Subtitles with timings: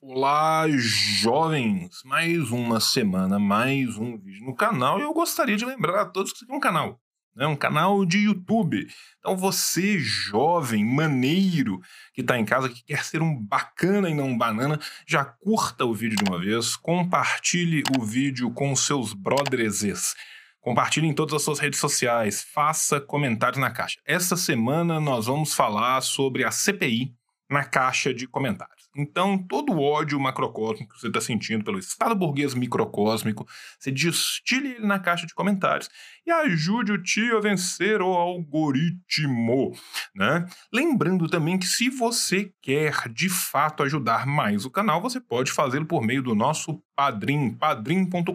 [0.00, 2.04] Olá, jovens!
[2.04, 6.30] Mais uma semana, mais um vídeo no canal e eu gostaria de lembrar a todos
[6.30, 7.00] que isso aqui é um canal,
[7.34, 7.48] né?
[7.48, 8.86] um canal de YouTube.
[9.18, 11.80] Então você, jovem, maneiro,
[12.14, 15.84] que está em casa, que quer ser um bacana e não um banana, já curta
[15.84, 20.14] o vídeo de uma vez, compartilhe o vídeo com seus brothers.
[20.60, 23.98] Compartilhe em todas as suas redes sociais, faça comentários na caixa.
[24.06, 27.17] Essa semana nós vamos falar sobre a CPI
[27.48, 28.88] na caixa de comentários.
[28.96, 33.46] Então, todo o ódio macrocósmico que você está sentindo pelo Estado burguês microcósmico,
[33.78, 35.88] você destile ele na caixa de comentários
[36.26, 39.72] e ajude o tio a vencer o algoritmo,
[40.14, 40.46] né?
[40.72, 45.86] Lembrando também que se você quer de fato ajudar mais o canal, você pode fazê-lo
[45.86, 48.34] por meio do nosso padrim, padrim.com.br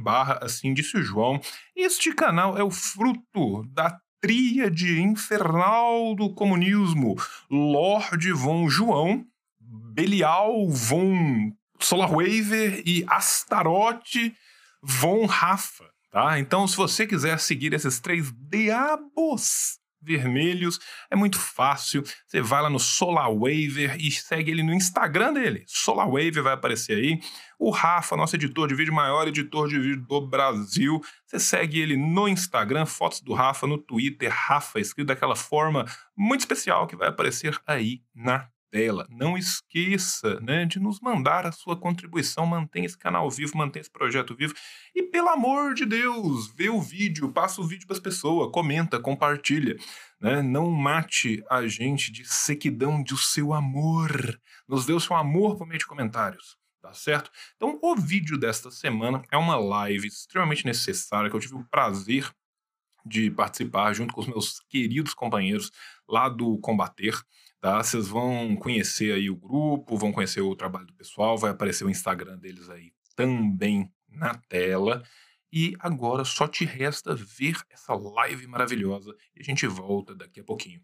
[0.00, 1.40] barra assim disse o João.
[1.74, 7.16] Este canal é o fruto da tríade infernal do comunismo,
[7.50, 9.24] Lord von João,
[9.60, 14.32] Belial von Solarwaver e Astaroth
[14.82, 16.38] von Rafa, tá?
[16.38, 20.78] Então, se você quiser seguir esses três diabos vermelhos,
[21.10, 22.02] é muito fácil.
[22.26, 25.64] Você vai lá no SolarWaver e segue ele no Instagram dele.
[25.66, 27.20] SolarWaver vai aparecer aí.
[27.60, 31.00] O Rafa, nosso editor de vídeo, maior editor de vídeo do Brasil.
[31.26, 35.84] Você segue ele no Instagram, fotos do Rafa, no Twitter, Rafa, escrito daquela forma
[36.16, 39.06] muito especial que vai aparecer aí na tela.
[39.10, 43.90] Não esqueça né, de nos mandar a sua contribuição, mantenha esse canal vivo, mantenha esse
[43.90, 44.54] projeto vivo.
[44.94, 49.00] E pelo amor de Deus, vê o vídeo, passa o vídeo para as pessoas, comenta,
[49.00, 49.76] compartilha.
[50.20, 50.42] Né?
[50.42, 54.38] Não mate a gente de sequidão do seu amor.
[54.68, 56.57] Nos dê o seu amor por meio de comentários.
[56.80, 57.30] Tá certo?
[57.56, 62.32] Então, o vídeo desta semana é uma live extremamente necessária que eu tive o prazer
[63.04, 65.72] de participar junto com os meus queridos companheiros
[66.08, 67.20] lá do Combater.
[67.60, 67.82] Tá?
[67.82, 71.90] Vocês vão conhecer aí o grupo, vão conhecer o trabalho do pessoal, vai aparecer o
[71.90, 75.02] Instagram deles aí também na tela.
[75.52, 80.44] E agora só te resta ver essa live maravilhosa e a gente volta daqui a
[80.44, 80.80] pouquinho.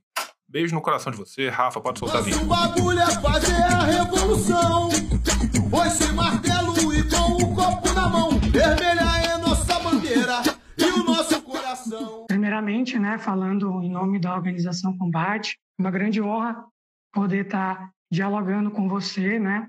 [0.48, 2.44] Beijo no coração de você, Rafa, pode soltar a vinheta.
[5.74, 8.38] Foi martelo e com o copo na mão.
[8.38, 10.40] Vermelha é nossa bandeira
[10.78, 12.26] e o nosso coração.
[12.28, 16.64] Primeiramente, né, falando em nome da organização Combate, uma grande honra
[17.12, 19.68] poder estar dialogando com você, né?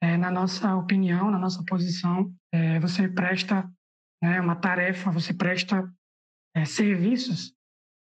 [0.00, 3.68] É, na nossa opinião, na nossa posição, é, você presta
[4.22, 5.92] né, uma tarefa, você presta
[6.54, 7.52] é, serviços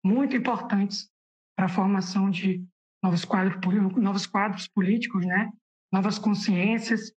[0.06, 1.10] muito importantes
[1.58, 2.64] para a formação de
[3.04, 3.58] novos quadros,
[3.96, 5.52] novos quadros políticos, né?
[5.92, 7.12] Novas consciências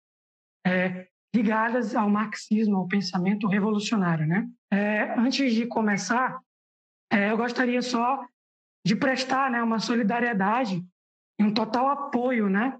[0.67, 4.49] é, ligadas ao marxismo, ao pensamento revolucionário, né?
[4.73, 6.41] É, antes de começar,
[7.13, 8.25] é, eu gostaria só
[8.87, 10.85] de prestar né, uma solidariedade
[11.39, 12.79] e um total apoio né,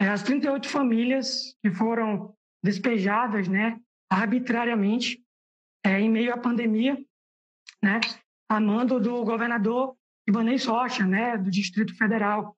[0.00, 3.78] às 38 famílias que foram despejadas né,
[4.10, 5.22] arbitrariamente
[5.84, 6.96] é, em meio à pandemia,
[7.82, 8.00] né,
[8.48, 9.96] a mando do governador
[10.28, 12.56] Ibanez Rocha, né, do Distrito Federal,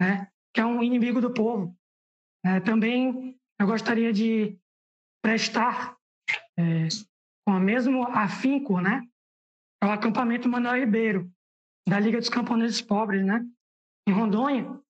[0.00, 1.76] né, que é um inimigo do povo.
[2.44, 4.58] É, também eu gostaria de
[5.22, 5.96] prestar
[6.58, 6.88] é,
[7.46, 9.02] com o mesmo afinco né,
[9.82, 11.30] ao acampamento Manuel Ribeiro,
[11.88, 13.46] da Liga dos Camponeses Pobres, né?
[14.08, 14.80] Em Rondônia,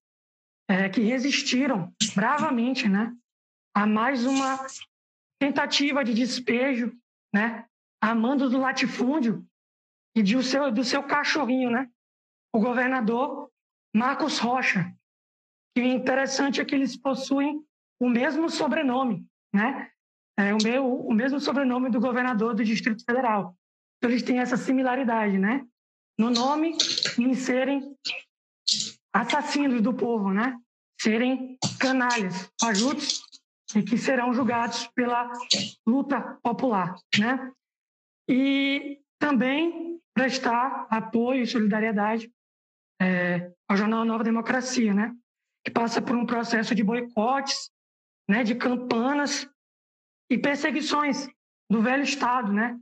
[0.68, 3.14] é, que resistiram bravamente, né?
[3.74, 4.66] A mais uma
[5.38, 6.96] tentativa de despejo,
[7.34, 7.66] né?
[8.02, 9.46] A mando do latifúndio
[10.16, 11.90] e de o seu, do seu cachorrinho, né?
[12.54, 13.50] O governador
[13.94, 14.94] Marcos Rocha.
[15.76, 17.65] E o interessante é que eles possuem
[18.00, 19.90] o mesmo sobrenome, né?
[20.38, 23.56] É o, meu, o mesmo sobrenome do governador do Distrito Federal.
[23.96, 25.66] Então, eles têm essa similaridade, né?
[26.18, 26.76] no nome
[27.18, 27.94] em serem
[29.12, 30.58] assassinos do povo, né?
[31.00, 33.22] Serem canalhas, fajutos
[33.74, 35.30] e que serão julgados pela
[35.86, 37.52] luta popular, né?
[38.28, 42.32] E também prestar apoio e solidariedade
[43.00, 45.14] é, ao jornal Nova Democracia, né?
[45.64, 47.70] Que passa por um processo de boicotes,
[48.28, 48.42] né?
[48.42, 49.48] De campanas
[50.30, 51.28] e perseguições
[51.70, 52.78] do velho Estado, né?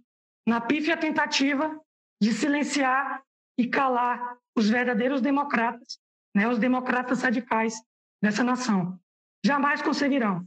[0.47, 1.81] Na pífia tentativa
[2.23, 3.23] de silenciar
[3.59, 5.99] e calar os verdadeiros democratas,
[6.35, 7.75] né, os democratas radicais
[8.23, 8.99] dessa nação.
[9.45, 10.47] Jamais conseguirão.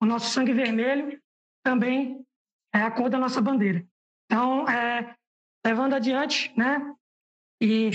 [0.00, 1.20] O nosso sangue vermelho
[1.64, 2.24] também
[2.74, 3.84] é a cor da nossa bandeira.
[4.26, 5.16] Então, é,
[5.66, 6.94] levando adiante, né,
[7.60, 7.90] e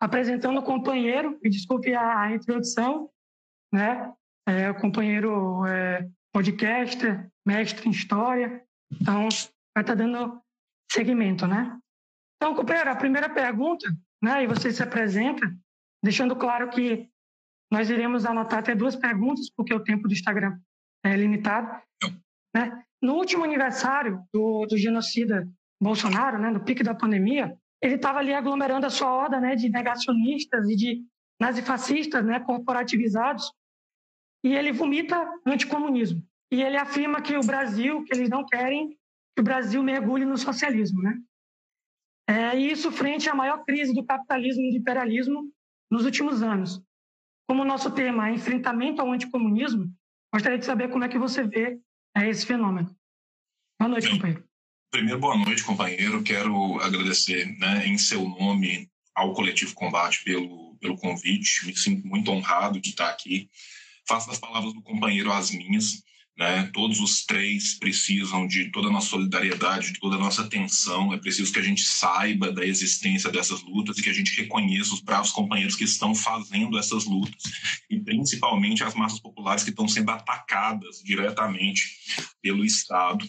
[0.00, 3.10] apresentando o companheiro, e desculpe a, a introdução,
[3.72, 4.12] né,
[4.50, 8.62] é, companheiro é, podcaster, mestre em história,
[8.92, 9.28] então
[9.74, 10.40] vai estar tá dando
[10.90, 11.78] seguimento, né?
[12.36, 13.86] Então, companheiro, a primeira pergunta,
[14.22, 15.46] né, e você se apresenta,
[16.02, 17.08] deixando claro que
[17.70, 20.58] nós iremos anotar até duas perguntas, porque o tempo do Instagram
[21.04, 21.80] é limitado.
[22.54, 22.82] Né?
[23.00, 25.48] No último aniversário do, do genocida
[25.80, 29.68] Bolsonaro, né, no pique da pandemia, ele estava ali aglomerando a sua horda né, de
[29.68, 31.04] negacionistas e de
[31.40, 33.50] nazifascistas né, corporativizados,
[34.42, 36.22] e ele vomita anticomunismo.
[36.50, 38.90] E ele afirma que o Brasil, que eles não querem
[39.34, 41.00] que o Brasil mergulhe no socialismo.
[41.02, 41.16] Né?
[42.28, 45.52] É, e isso frente à maior crise do capitalismo e do imperialismo
[45.90, 46.82] nos últimos anos.
[47.48, 49.92] Como o nosso tema é enfrentamento ao anticomunismo,
[50.32, 51.78] gostaria de saber como é que você vê
[52.16, 52.94] é, esse fenômeno.
[53.78, 54.44] Boa noite, Bem, companheiro.
[54.90, 56.22] Primeiro, boa noite, companheiro.
[56.22, 61.66] Quero agradecer né, em seu nome ao Coletivo Combate pelo, pelo convite.
[61.66, 63.48] Me sinto muito honrado de estar aqui.
[64.10, 66.02] Faço as palavras do companheiro as minhas.
[66.36, 66.68] Né?
[66.74, 71.14] Todos os três precisam de toda a nossa solidariedade, de toda a nossa atenção.
[71.14, 74.92] É preciso que a gente saiba da existência dessas lutas e que a gente reconheça
[74.94, 77.40] os bravos companheiros que estão fazendo essas lutas
[77.88, 81.82] e principalmente as massas populares que estão sendo atacadas diretamente
[82.42, 83.24] pelo Estado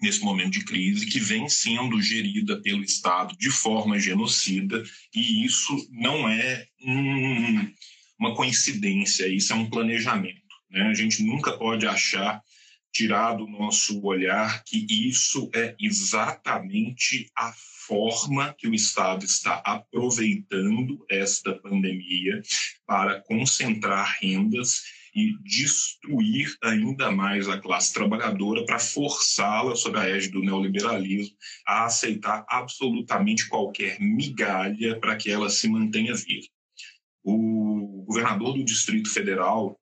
[0.00, 4.82] nesse momento de crise, que vem sendo gerida pelo Estado de forma genocida,
[5.14, 7.70] e isso não é um,
[8.18, 10.40] uma coincidência, isso é um planejamento.
[10.70, 10.82] Né?
[10.82, 12.42] A gente nunca pode achar,
[12.92, 17.52] tirar do nosso olhar, que isso é exatamente a
[17.86, 22.42] forma que o Estado está aproveitando esta pandemia
[22.86, 24.82] para concentrar rendas
[25.14, 31.34] e destruir ainda mais a classe trabalhadora para forçá-la, sob a égide do neoliberalismo,
[31.66, 36.48] a aceitar absolutamente qualquer migalha para que ela se mantenha viva.
[37.24, 37.65] O
[38.06, 39.78] governador do Distrito Federal,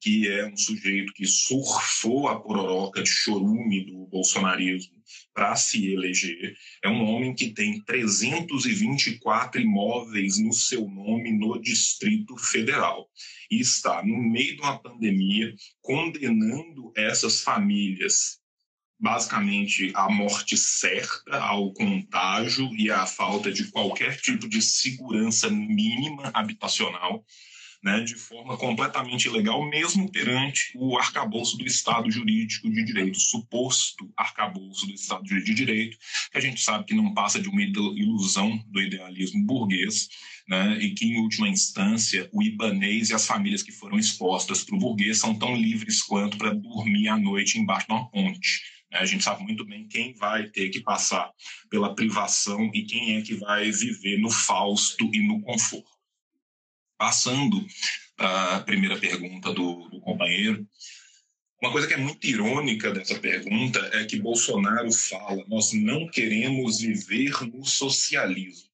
[0.00, 5.00] que é um sujeito que surfou a pororoca de chorume do bolsonarismo
[5.32, 6.56] para se eleger.
[6.82, 13.08] É um homem que tem 324 imóveis no seu nome no Distrito Federal
[13.48, 18.41] e está, no meio de uma pandemia, condenando essas famílias
[19.02, 26.30] basicamente à morte certa, ao contágio e à falta de qualquer tipo de segurança mínima
[26.32, 27.24] habitacional
[27.82, 34.08] né, de forma completamente ilegal, mesmo perante o arcabouço do Estado jurídico de direito, suposto
[34.16, 35.98] arcabouço do Estado jurídico de direito,
[36.30, 40.08] que a gente sabe que não passa de uma ilusão do idealismo burguês,
[40.48, 44.76] né, e que, em última instância, o ibanês e as famílias que foram expostas para
[44.76, 48.62] o burguês são tão livres quanto para dormir à noite embaixo de uma ponte.
[48.92, 48.98] Né.
[48.98, 51.32] A gente sabe muito bem quem vai ter que passar
[51.70, 55.90] pela privação e quem é que vai viver no fausto e no conforto.
[56.98, 57.66] Passando
[58.16, 60.64] para a primeira pergunta do, do companheiro,
[61.60, 66.80] uma coisa que é muito irônica dessa pergunta é que Bolsonaro fala: nós não queremos
[66.80, 68.68] viver no socialismo.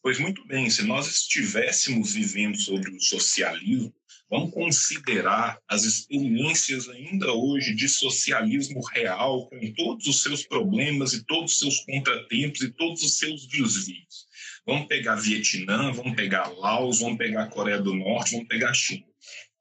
[0.00, 3.94] Pois muito bem, se nós estivéssemos vivendo sobre o socialismo,
[4.32, 11.22] vamos considerar as experiências ainda hoje de socialismo real, com todos os seus problemas e
[11.26, 14.26] todos os seus contratempos e todos os seus desvios.
[14.66, 19.04] Vamos pegar Vietnã, vamos pegar Laos, vamos pegar Coreia do Norte, vamos pegar China.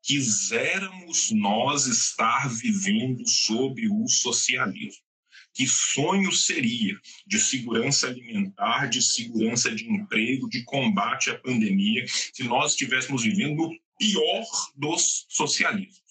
[0.01, 5.03] Quiséramos nós estar vivendo sob o socialismo.
[5.53, 6.97] Que sonho seria
[7.27, 13.57] de segurança alimentar, de segurança de emprego, de combate à pandemia, se nós estivéssemos vivendo
[13.57, 13.69] no
[14.01, 14.45] pior
[14.75, 16.01] dos socialismos.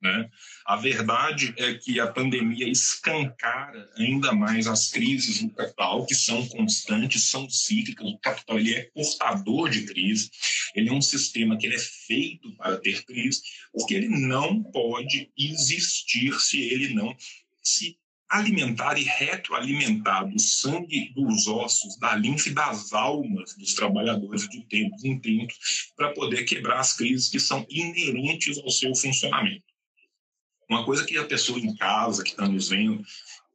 [0.00, 0.30] Né?
[0.66, 6.46] A verdade é que a pandemia escancara ainda mais as crises no capital, que são
[6.48, 8.06] constantes, são cíclicas.
[8.06, 10.30] O capital ele é portador de crise,
[10.74, 13.40] ele é um sistema que ele é feito para ter crise,
[13.72, 17.16] porque ele não pode existir se ele não
[17.62, 17.98] se
[18.34, 24.60] alimentar e retroalimentar do sangue, dos ossos, da linfa e das almas dos trabalhadores de
[24.64, 29.62] tempos em tempos para poder quebrar as crises que são inerentes ao seu funcionamento.
[30.68, 33.04] Uma coisa que a pessoa em casa que está nos vendo,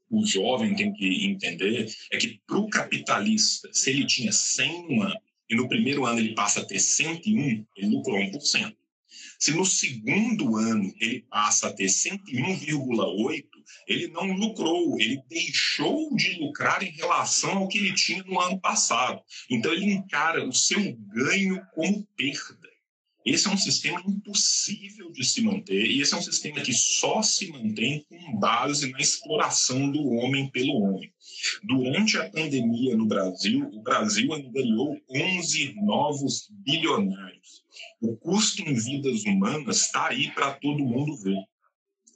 [0.09, 5.03] o jovem tem que entender, é que para o capitalista, se ele tinha 100 no
[5.03, 5.19] ano
[5.50, 8.75] e no primeiro ano ele passa a ter 101, ele lucrou 1%.
[9.39, 13.49] Se no segundo ano ele passa a ter 101,8,
[13.88, 18.60] ele não lucrou, ele deixou de lucrar em relação ao que ele tinha no ano
[18.60, 19.22] passado.
[19.50, 20.80] Então ele encara o seu
[21.14, 22.70] ganho como perda.
[23.26, 27.22] Esse é um sistema impossível de se manter e esse é um sistema que só
[27.22, 31.12] se mantém com base na exploração do homem pelo homem.
[31.64, 37.64] Durante a pandemia no Brasil, o Brasil angariou 11 novos bilionários.
[38.02, 41.38] O custo em vidas humanas está aí para todo mundo ver.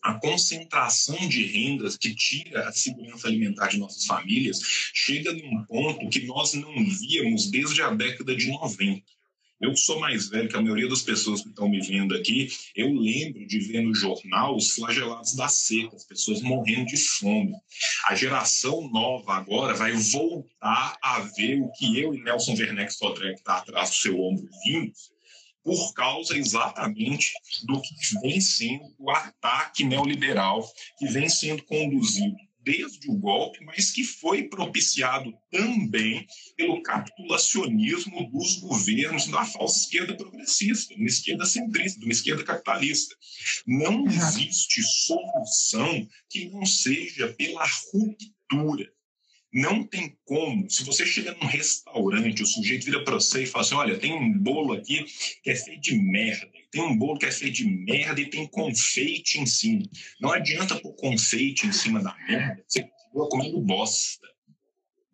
[0.04, 4.60] A concentração de rendas que tira a segurança alimentar de nossas famílias
[4.94, 9.02] chega num ponto que nós não víamos desde a década de 90
[9.62, 12.50] Eu sou mais velho que a maioria das pessoas que estão me vendo aqui.
[12.76, 17.54] Eu lembro de ver no jornal os flagelados da seca, as pessoas morrendo de fome.
[18.10, 23.06] A geração nova agora vai voltar a ver o que eu e Nelson Werneck que
[23.36, 25.13] está atrás do seu ombro, vimos,
[25.64, 27.32] por causa exatamente
[27.64, 30.68] do que vem sendo o ataque neoliberal
[30.98, 38.58] que vem sendo conduzido desde o golpe, mas que foi propiciado também pelo capitulacionismo dos
[38.58, 43.16] governos da falsa esquerda progressista, uma esquerda centrista, uma esquerda capitalista.
[43.68, 48.93] Não existe solução que não seja pela ruptura.
[49.54, 50.70] Não tem como.
[50.70, 54.12] Se você chega num restaurante, o sujeito vira para você e fala assim: olha, tem
[54.12, 55.06] um bolo aqui
[55.44, 58.48] que é feito de merda tem um bolo que é feito de merda e tem
[58.48, 59.84] confeite em cima.
[60.20, 64.28] Não adianta pôr confeite em cima da merda, você continua comendo bosta.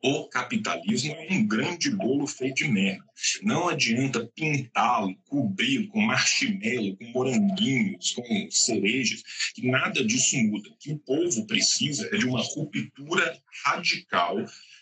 [0.01, 3.03] O capitalismo é um grande bolo feito de merda.
[3.43, 9.21] Não adianta pintá-lo, cobri-lo com marshmallow, com moranguinhos, com cerejas,
[9.53, 10.69] que nada disso muda.
[10.69, 14.37] O que o povo precisa é de uma ruptura radical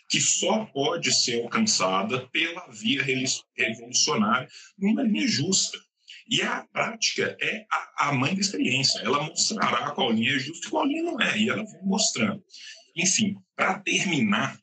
[0.08, 3.02] que só pode ser alcançada pela via
[3.56, 4.48] revolucionária
[4.78, 5.78] numa linha justa.
[6.30, 7.64] E a prática é
[7.96, 9.00] a, mãe da experiência.
[9.00, 11.38] Ela mostrará qual linha é justa e qual linha não é.
[11.38, 12.42] E ela vai mostrando.
[12.94, 14.58] Enfim, para terminar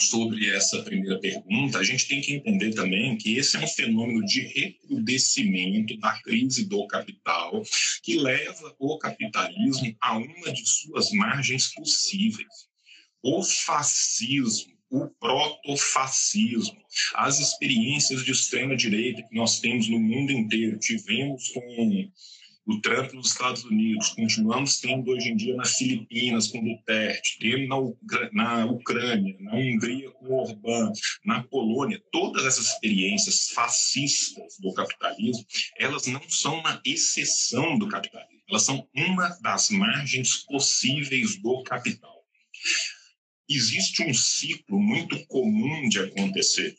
[0.00, 4.24] sobre essa primeira pergunta, a gente tem que entender também que esse é um fenômeno
[4.24, 7.62] de recrudescimento da crise do capital
[8.02, 12.66] que leva o capitalismo a uma de suas margens possíveis.
[13.22, 16.76] O fascismo o protofascismo,
[17.14, 20.78] as experiências de extrema-direita que nós temos no mundo inteiro.
[20.78, 21.60] Tivemos com
[22.66, 27.76] o Trump nos Estados Unidos, continuamos tendo hoje em dia nas Filipinas com Duterte, na,
[27.76, 30.92] Ucrânia, na Ucrânia, na Hungria com Orbán,
[31.24, 35.46] na Polônia, todas essas experiências fascistas do capitalismo,
[35.78, 42.16] elas não são uma exceção do capitalismo, elas são uma das margens possíveis do capital.
[43.48, 46.76] Existe um ciclo muito comum de acontecer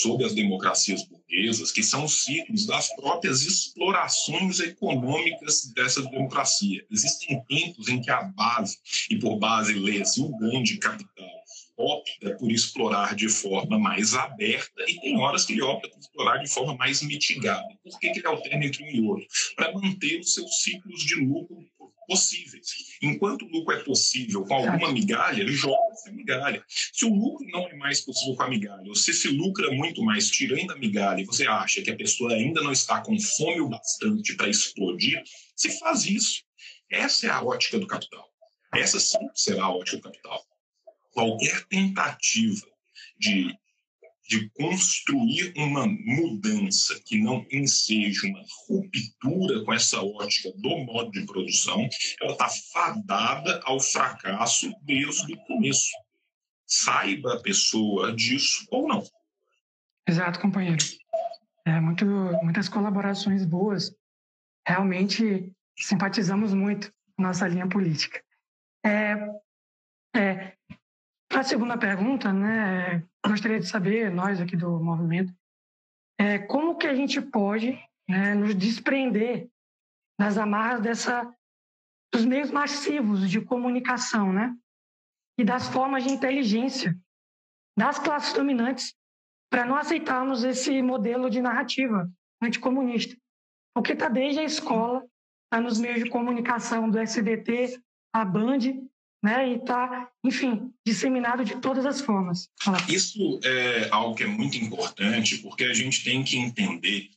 [0.00, 6.84] sobre as democracias burguesas, que são os ciclos das próprias explorações econômicas dessa democracia.
[6.90, 8.78] Existem tempos em que a base,
[9.10, 11.38] e por base lê-se o grande capital,
[11.76, 16.38] opta por explorar de forma mais aberta e tem horas que ele opta por explorar
[16.38, 17.68] de forma mais mitigada.
[17.84, 19.26] Por que, que ele alterna entre um e outro?
[19.54, 21.64] Para manter os seus ciclos de lucro
[22.08, 22.66] possíveis.
[23.02, 26.64] Enquanto o lucro é possível com alguma migalha, ele joga essa migalha.
[26.66, 30.02] Se o lucro não é mais possível com a migalha, ou se se lucra muito
[30.02, 33.60] mais tirando a migalha e você acha que a pessoa ainda não está com fome
[33.60, 35.22] o bastante para explodir,
[35.54, 36.42] se faz isso.
[36.90, 38.26] Essa é a ótica do capital.
[38.74, 40.42] Essa sim será a ótica do capital.
[41.12, 42.66] Qualquer tentativa
[43.18, 43.54] de
[44.28, 51.24] de construir uma mudança que não enseja uma ruptura com essa ótica do modo de
[51.24, 51.88] produção,
[52.20, 55.90] ela está fadada ao fracasso desde o começo.
[56.66, 59.02] Saiba a pessoa disso ou não.
[60.06, 60.84] Exato, companheiro.
[61.64, 62.04] É, muito,
[62.42, 63.94] muitas colaborações boas.
[64.66, 68.22] Realmente simpatizamos muito nossa linha política.
[68.84, 69.16] É,
[70.14, 70.52] é,
[71.30, 75.32] a segunda pergunta, né, gostaria de saber, nós aqui do movimento,
[76.18, 79.48] é, como que a gente pode né, nos desprender
[80.18, 81.32] das amarras dessa,
[82.12, 84.56] dos meios massivos de comunicação, né?
[85.38, 86.98] E das formas de inteligência
[87.78, 88.96] das classes dominantes
[89.48, 92.10] para não aceitarmos esse modelo de narrativa
[92.42, 93.16] anticomunista.
[93.72, 95.06] Porque está desde a escola,
[95.44, 97.80] está nos meios de comunicação do SBT,
[98.12, 98.88] a Band,
[99.22, 99.50] né?
[99.50, 102.48] E está, enfim, disseminado de todas as formas.
[102.88, 107.10] Isso é algo que é muito importante, porque a gente tem que entender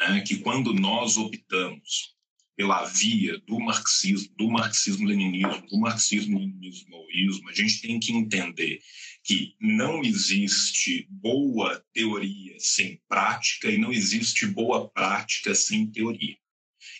[0.00, 2.16] né, que quando nós optamos
[2.56, 8.80] pela via do marxismo, do marxismo-leninismo, do marxismo-leninismo, a gente tem que entender
[9.22, 16.36] que não existe boa teoria sem prática e não existe boa prática sem teoria.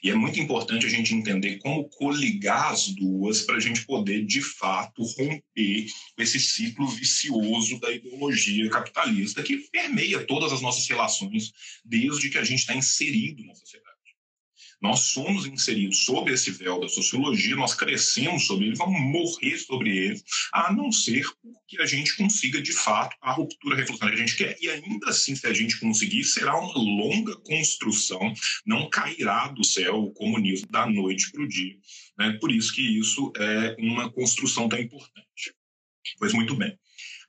[0.03, 4.25] E é muito importante a gente entender como coligar as duas para a gente poder,
[4.25, 5.87] de fato, romper
[6.19, 11.53] esse ciclo vicioso da ideologia capitalista que permeia todas as nossas relações
[11.85, 13.86] desde que a gente está inserido na sociedade.
[14.81, 19.97] Nós somos inseridos sob esse véu da sociologia, nós crescemos sobre ele, vamos morrer sobre
[19.97, 21.25] ele, a não ser
[21.67, 24.57] que a gente consiga, de fato, a ruptura revolucionária que a gente quer.
[24.61, 28.33] E ainda assim, se a gente conseguir, será uma longa construção,
[28.67, 31.77] não cairá do céu o comunismo da noite para o dia.
[32.19, 32.33] Né?
[32.41, 35.55] Por isso que isso é uma construção tão importante.
[36.19, 36.79] Pois muito bem.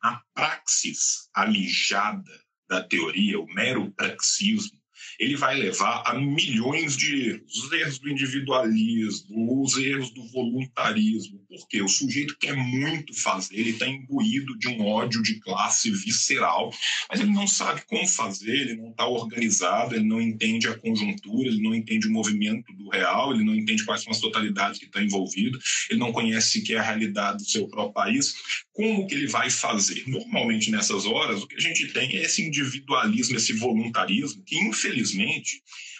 [0.01, 4.77] A praxis alijada da teoria, o mero praxismo,
[5.20, 7.64] ele vai levar a milhões de erros.
[7.64, 11.42] Os erros do individualismo, os erros do voluntarismo.
[11.50, 16.72] Porque o sujeito quer muito fazer, ele está imbuído de um ódio de classe visceral,
[17.10, 21.48] mas ele não sabe como fazer, ele não está organizado, ele não entende a conjuntura,
[21.48, 24.86] ele não entende o movimento do real, ele não entende quais são as totalidades que
[24.86, 28.36] estão envolvidas, ele não conhece sequer a realidade do seu próprio país.
[28.74, 30.04] Como que ele vai fazer?
[30.08, 35.07] Normalmente, nessas horas, o que a gente tem é esse individualismo, esse voluntarismo, que, infelizmente,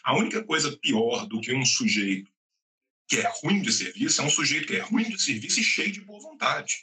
[0.04, 2.32] a única coisa pior do que um sujeito
[3.08, 5.92] que é ruim de serviço é um sujeito que é ruim de serviço e cheio
[5.92, 6.76] de boa vontade.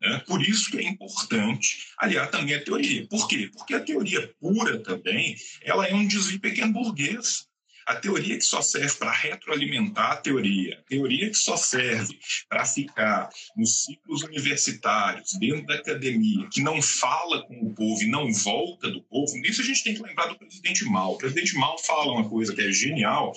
[0.00, 0.18] Né?
[0.26, 3.06] Por isso que é importante aliar também a teoria.
[3.06, 3.48] Por quê?
[3.52, 7.46] Porque a teoria pura também ela é um desvio pequeno burguês.
[7.86, 12.64] A teoria que só serve para retroalimentar a teoria, a teoria que só serve para
[12.64, 18.32] ficar nos ciclos universitários, dentro da academia, que não fala com o povo e não
[18.32, 21.14] volta do povo, nisso a gente tem que lembrar do presidente Mao.
[21.14, 23.32] O presidente Mao fala uma coisa que é genial,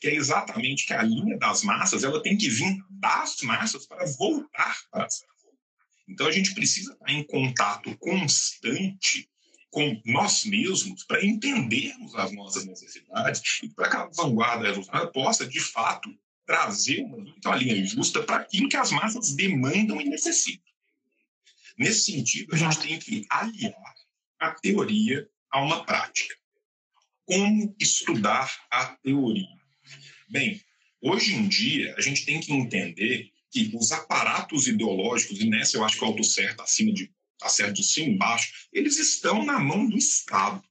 [0.00, 4.04] que é exatamente que a linha das massas ela tem que vir das massas para
[4.06, 5.24] voltar para as
[6.08, 9.28] então a gente precisa estar em contato constante
[9.76, 15.46] com nós mesmos para entendermos as nossas necessidades e para que a vanguarda revolucionária possa,
[15.46, 16.08] de fato,
[16.46, 20.64] trazer uma, uma linha justa para aquilo que as massas demandam e necessitam.
[21.78, 23.94] Nesse sentido, a gente tem que aliar
[24.40, 26.34] a teoria a uma prática.
[27.26, 29.60] Como estudar a teoria?
[30.30, 30.58] Bem,
[31.02, 35.84] hoje em dia, a gente tem que entender que os aparatos ideológicos, e nessa eu
[35.84, 39.88] acho que o auto certo acima de tá certo cima embaixo, eles estão na mão
[39.88, 40.62] do Estado.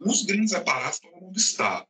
[0.00, 1.86] Os grandes aparatos estão na mão do Estado.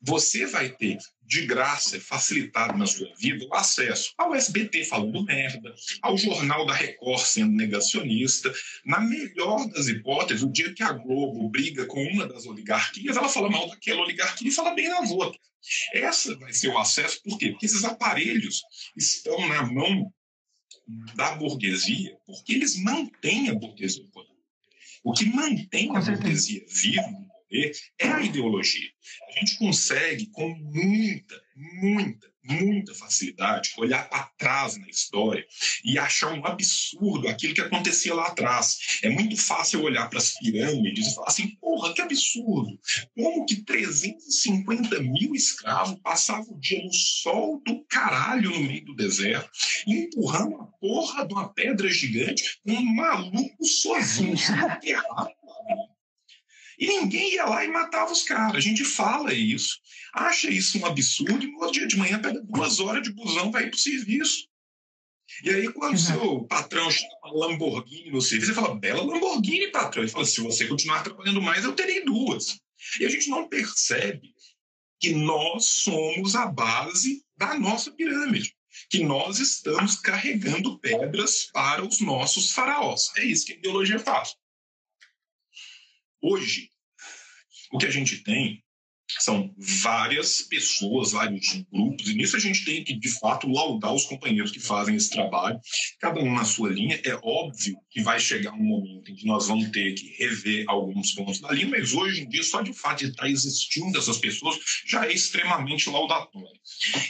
[0.00, 0.98] Você vai ter
[1.28, 6.72] de graça, facilitado na sua vida, o acesso ao SBT falando merda, ao Jornal da
[6.72, 8.50] Record sendo negacionista.
[8.84, 13.28] Na melhor das hipóteses, o dia que a Globo briga com uma das oligarquias, ela
[13.28, 15.42] fala mal daquela oligarquia e fala bem das outras.
[15.92, 17.50] Essa vai ser o acesso, por quê?
[17.50, 18.62] Porque esses aparelhos
[18.96, 20.10] estão na mão
[21.14, 24.04] da burguesia, porque eles mantêm a burguesia.
[25.04, 28.88] O que mantém a burguesia viva no poder é a ideologia.
[29.28, 35.44] A gente consegue, com muita, muita, muita facilidade olhar para trás na história
[35.84, 38.98] e achar um absurdo aquilo que acontecia lá atrás.
[39.02, 42.78] É muito fácil olhar para as pirâmides e falar assim: porra, que absurdo!
[43.16, 48.94] Como que 350 mil escravos passavam o dia no sol do caralho no meio do
[48.94, 49.50] deserto,
[49.86, 54.34] empurrando a porra de uma pedra gigante, um maluco sozinho,
[54.82, 55.37] errado.
[56.78, 58.54] E ninguém ia lá e matava os caras.
[58.54, 59.78] A gente fala isso,
[60.14, 63.50] acha isso um absurdo, e no outro dia de manhã pega duas horas de busão
[63.50, 64.46] para ir para o serviço.
[65.42, 70.02] E aí, quando o seu patrão chama Lamborghini no serviço, você fala, bela Lamborghini, patrão.
[70.02, 72.58] Ele fala, se você continuar trabalhando mais, eu terei duas.
[72.98, 74.32] E a gente não percebe
[75.00, 78.54] que nós somos a base da nossa pirâmide,
[78.88, 83.10] que nós estamos carregando pedras para os nossos faraós.
[83.16, 84.34] É isso que a ideologia faz.
[86.20, 86.70] Hoje,
[87.72, 88.62] o que a gente tem
[89.20, 94.04] são várias pessoas, vários grupos, e nisso a gente tem que, de fato, laudar os
[94.04, 95.58] companheiros que fazem esse trabalho,
[95.98, 97.00] cada um na sua linha.
[97.04, 101.12] É óbvio que vai chegar um momento em que nós vamos ter que rever alguns
[101.12, 104.58] pontos da linha, mas hoje em dia, só de fato de estar existindo essas pessoas
[104.86, 106.60] já é extremamente laudatório.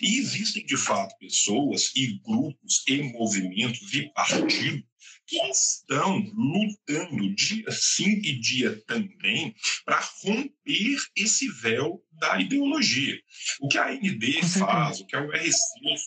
[0.00, 4.87] E existem, de fato, pessoas e grupos e movimentos e partidos
[5.28, 13.20] que estão lutando dia sim e dia também para romper esse véu da ideologia.
[13.60, 15.52] O que a AND faz, o que a URC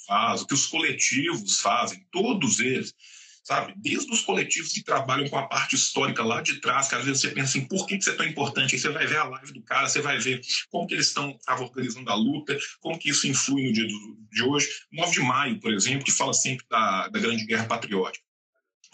[0.08, 2.96] faz, o que os coletivos fazem, todos eles,
[3.44, 3.76] sabe?
[3.78, 7.22] Desde os coletivos que trabalham com a parte histórica lá de trás, que às vezes
[7.22, 8.74] você pensa assim, por que isso é tão importante?
[8.74, 11.38] Aí você vai ver a live do cara, você vai ver como que eles estão
[11.60, 13.88] organizando a luta, como que isso influi no dia
[14.32, 14.68] de hoje.
[14.92, 18.31] 9 de maio, por exemplo, que fala sempre da, da Grande Guerra Patriótica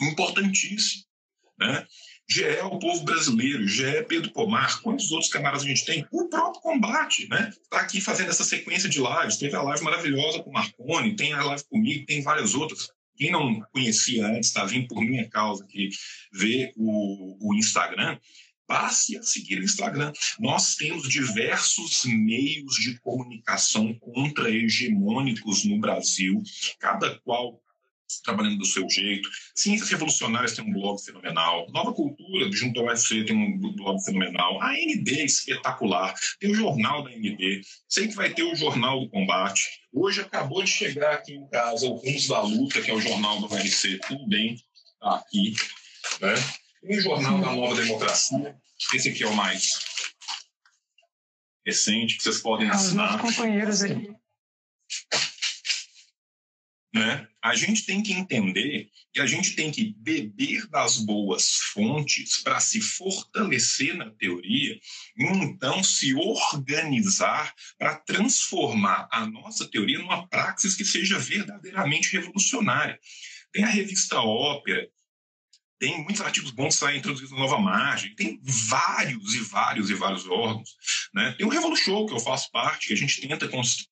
[0.01, 1.03] importantíssimo.
[1.59, 1.85] Né?
[2.41, 6.05] É o povo brasileiro, GE Pedro Pomar, quantos outros camaradas a gente tem?
[6.11, 7.51] O próprio combate, né?
[7.63, 9.37] Está aqui fazendo essa sequência de lives.
[9.37, 12.89] Teve a live maravilhosa com o Marconi, tem a live comigo, tem várias outras.
[13.15, 15.89] Quem não conhecia antes, está vindo por minha causa aqui
[16.33, 18.19] ver o, o Instagram,
[18.67, 20.11] passe a seguir o Instagram.
[20.39, 26.43] Nós temos diversos meios de comunicação contra-hegemônicos no Brasil,
[26.79, 27.59] cada qual
[28.23, 29.29] trabalhando do seu jeito.
[29.55, 31.67] Ciências Revolucionárias tem um blog fenomenal.
[31.71, 34.61] Nova Cultura, junto ao UFC, tem um blog fenomenal.
[34.61, 36.13] A ND é espetacular.
[36.39, 37.61] Tem o jornal da ND.
[37.87, 39.61] Sei que vai ter o Jornal do Combate.
[39.93, 43.39] Hoje acabou de chegar aqui em casa o Rumos da Luta, que é o jornal
[43.39, 45.55] do UFC, também está aqui.
[46.21, 46.33] Né?
[46.81, 48.55] Tem o Jornal da Nova Democracia.
[48.93, 49.69] Esse aqui é o mais
[51.65, 53.17] recente, que vocês podem Os assinar.
[53.17, 54.16] nossos companheiros aqui.
[56.97, 57.27] Né?
[57.41, 62.59] A gente tem que entender que a gente tem que beber das boas fontes para
[62.59, 64.79] se fortalecer na teoria
[65.17, 72.99] e então se organizar para transformar a nossa teoria numa praxis que seja verdadeiramente revolucionária.
[73.51, 74.87] Tem a revista Ópera,
[75.79, 80.27] tem muitos artigos bons que saem na Nova Margem, tem vários e vários e vários
[80.27, 80.75] órgãos.
[81.13, 81.35] Né?
[81.37, 83.49] Tem o Revolution, que eu faço parte, que a gente tenta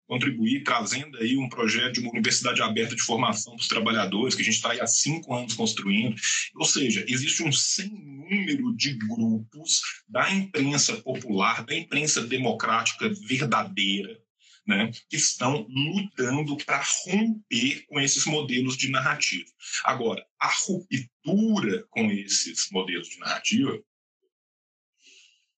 [0.07, 4.45] contribuir trazendo aí um projeto de uma universidade aberta de formação dos trabalhadores, que a
[4.45, 6.15] gente está aí há cinco anos construindo.
[6.55, 14.19] Ou seja, existe um sem número de grupos da imprensa popular, da imprensa democrática verdadeira,
[14.65, 19.49] né, que estão lutando para romper com esses modelos de narrativa.
[19.83, 23.79] Agora, a ruptura com esses modelos de narrativa,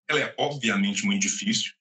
[0.09, 1.73] ela é obviamente muito difícil,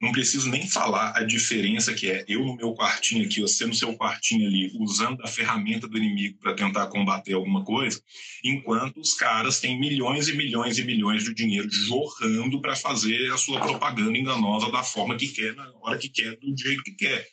[0.00, 3.74] não preciso nem falar a diferença que é eu no meu quartinho aqui, você no
[3.74, 8.00] seu quartinho ali, usando a ferramenta do inimigo para tentar combater alguma coisa,
[8.42, 13.36] enquanto os caras têm milhões e milhões e milhões de dinheiro jorrando para fazer a
[13.36, 17.26] sua propaganda enganosa da forma que quer, na hora que quer, do jeito que quer.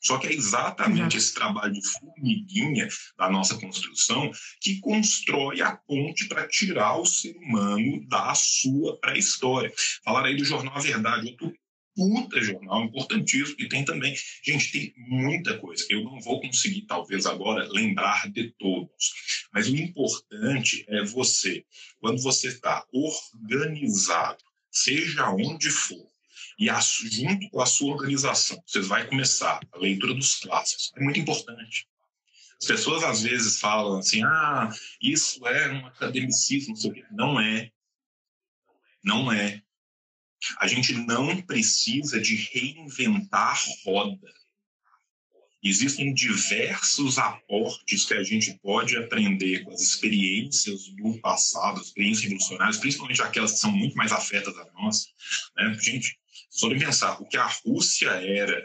[0.00, 2.86] Só que é exatamente esse trabalho de formiguinha
[3.18, 4.30] da nossa construção
[4.60, 9.72] que constrói a ponte para tirar o ser humano da sua pré-história.
[10.04, 11.52] Falar aí do jornal A Verdade, outro
[11.96, 15.84] puta jornal importantíssimo e tem também, gente, tem muita coisa.
[15.88, 21.64] Eu não vou conseguir, talvez agora, lembrar de todos, mas o importante é você,
[21.98, 26.06] quando você está organizado, seja onde for,
[26.58, 30.92] e a, junto com a sua organização, você vai começar a leitura dos clássicos.
[30.96, 31.86] É muito importante.
[32.60, 34.70] As pessoas às vezes falam assim: ah,
[35.02, 36.74] isso é um academicismo,
[37.10, 37.70] não é.
[39.04, 39.62] Não é.
[40.60, 44.32] A gente não precisa de reinventar roda.
[45.62, 52.24] Existem diversos aportes que a gente pode aprender com as experiências do passado, as experiências
[52.24, 55.06] revolucionárias, principalmente aquelas que são muito mais afetas a nós.
[55.56, 55.76] Né?
[55.80, 56.18] Gente,
[56.50, 58.64] só de pensar o que a Rússia era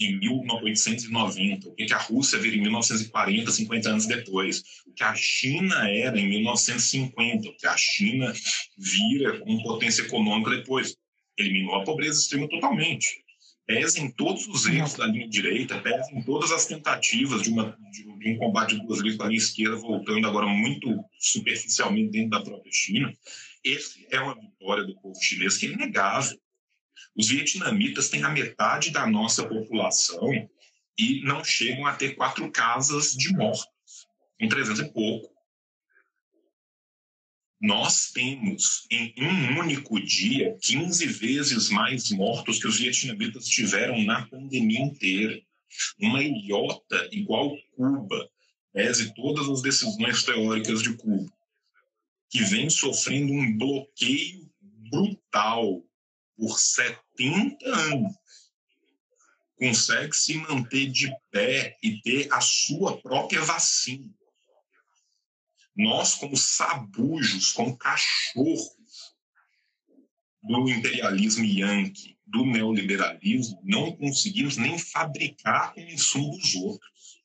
[0.00, 5.14] em 1890, o que a Rússia vira em 1940, 50 anos depois, o que a
[5.14, 8.32] China era em 1950, o que a China
[8.78, 10.96] vira com potência econômica depois.
[11.38, 13.22] Eliminou a pobreza extrema totalmente.
[13.66, 17.76] Pesa em todos os erros da linha direita, pesa em todas as tentativas de, uma,
[17.92, 22.42] de um combate de duas linhas da linha esquerda, voltando agora muito superficialmente dentro da
[22.42, 23.14] própria China.
[23.64, 26.38] Essa é uma vitória do povo chinês que é inegável.
[27.16, 30.30] Os vietnamitas têm a metade da nossa população
[30.98, 34.06] e não chegam a ter quatro casas de mortos,
[34.38, 35.30] em 300 e pouco.
[37.60, 44.26] Nós temos em um único dia 15 vezes mais mortos que os vietnamitas tiveram na
[44.28, 45.38] pandemia inteira.
[46.00, 48.30] Uma ilhota igual Cuba,
[48.72, 51.30] pese todas as decisões teóricas de Cuba,
[52.30, 54.50] que vem sofrendo um bloqueio
[54.90, 55.84] brutal
[56.40, 58.16] por 70 anos,
[59.58, 64.10] consegue se manter de pé e ter a sua própria vacina.
[65.76, 68.70] Nós, como sabujos, como cachorros
[70.42, 77.20] do imperialismo yankee, do neoliberalismo, não conseguimos nem fabricar o insumo dos outros.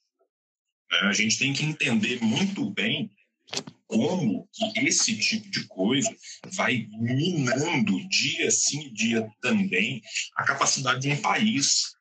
[1.03, 3.09] A gente tem que entender muito bem
[3.87, 6.15] como que esse tipo de coisa
[6.53, 10.01] vai minando dia sim dia também
[10.35, 11.95] a capacidade de um país.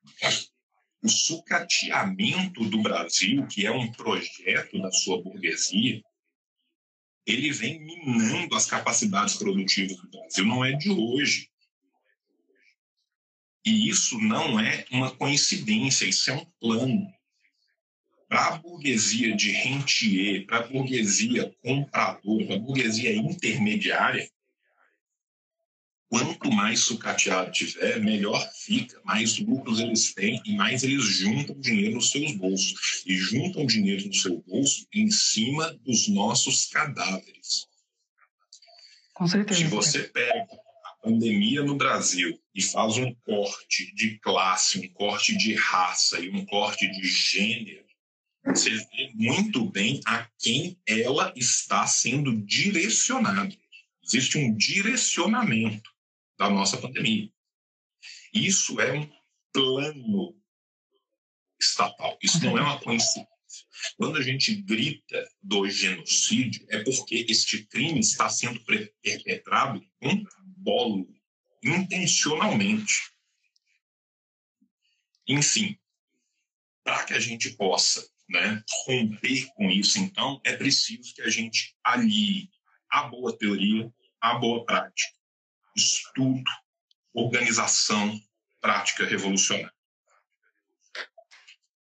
[1.03, 6.03] O sucateamento do Brasil, que é um projeto da sua burguesia,
[7.27, 11.51] ele vem minando as capacidades produtivas do Brasil, não é de hoje.
[13.67, 17.07] E isso não é uma coincidência, isso é um plano
[18.29, 24.29] para a burguesia de rentier, para a burguesia compradora, para a burguesia intermediária,
[26.09, 31.97] quanto mais sucateado tiver, melhor fica, mais lucros eles têm e mais eles juntam dinheiro
[31.97, 33.03] nos seus bolsos.
[33.05, 37.67] E juntam dinheiro no seu bolso em cima dos nossos cadáveres.
[39.13, 39.61] Com certeza.
[39.61, 40.47] Se você pega
[40.85, 46.31] a pandemia no Brasil e faz um corte de classe, um corte de raça e
[46.31, 47.84] um corte de gênero,
[48.45, 53.57] você vê muito bem a quem ela está sendo direcionada.
[54.05, 55.91] Existe um direcionamento
[56.39, 57.31] da nossa pandemia.
[58.33, 59.11] Isso é um
[59.53, 60.37] plano
[61.59, 62.19] estatal.
[62.23, 63.29] Isso não é uma coincidência.
[63.97, 70.25] Quando a gente grita do genocídio, é porque este crime está sendo perpetrado com
[70.57, 71.09] bolo,
[71.63, 73.13] intencionalmente.
[75.27, 75.79] Enfim,
[76.83, 81.75] para que a gente possa né, romper com isso, então, é preciso que a gente
[81.85, 82.49] alie
[82.91, 85.13] a boa teoria à boa prática.
[85.77, 86.43] Estudo,
[87.13, 88.19] organização,
[88.61, 89.73] prática revolucionária.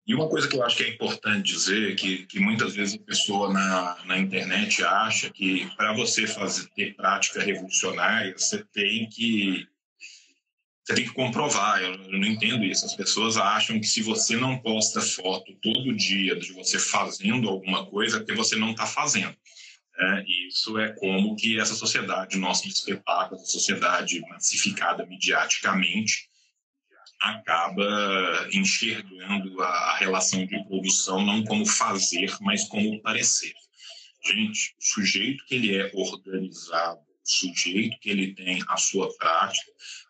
[0.09, 3.03] E uma coisa que eu acho que é importante dizer, que, que muitas vezes a
[3.03, 9.67] pessoa na, na internet acha que para você fazer ter prática revolucionária, você tem que
[10.89, 11.81] você tem que comprovar.
[11.81, 12.85] Eu, eu, não entendo isso.
[12.85, 17.85] As pessoas acham que se você não posta foto todo dia de você fazendo alguma
[17.85, 19.35] coisa, é porque você não está fazendo.
[19.99, 26.27] É, isso é como que essa sociedade, nosso espetáculo, essa sociedade massificada mediaticamente,
[27.21, 33.53] acaba enxergando a relação de produção não como fazer, mas como parecer.
[34.25, 39.69] Gente, o sujeito que ele é organizado, o sujeito que ele tem a sua prática,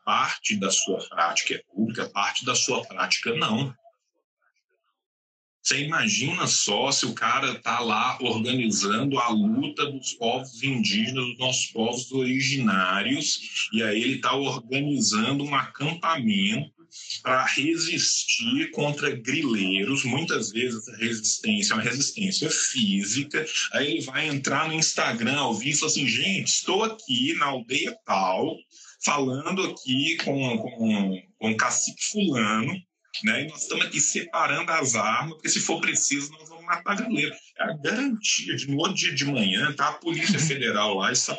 [0.10, 3.72] parte da sua prática é pública, parte da sua prática não.
[5.62, 11.38] Você imagina só se o cara está lá organizando a luta dos povos indígenas, dos
[11.38, 16.74] nossos povos originários, e aí ele está organizando um acampamento
[17.22, 20.04] para resistir contra grileiros.
[20.06, 23.46] Muitas vezes a resistência é uma resistência física.
[23.74, 28.58] Aí ele vai entrar no Instagram ao vivo assim: gente, estou aqui na aldeia tal,
[29.04, 32.74] falando aqui com, com, com o cacique Fulano.
[33.24, 33.44] Né?
[33.44, 37.36] E nós estamos aqui separando as armas, porque se for preciso, nós vamos matar grileiro.
[37.58, 41.16] É a garantia de no outro dia de manhã tá a Polícia Federal lá e
[41.16, 41.38] sai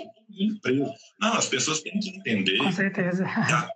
[0.61, 0.92] preso.
[1.20, 2.59] Não, as pessoas têm que entender.
[2.59, 3.25] Com certeza.
[3.25, 3.70] Que a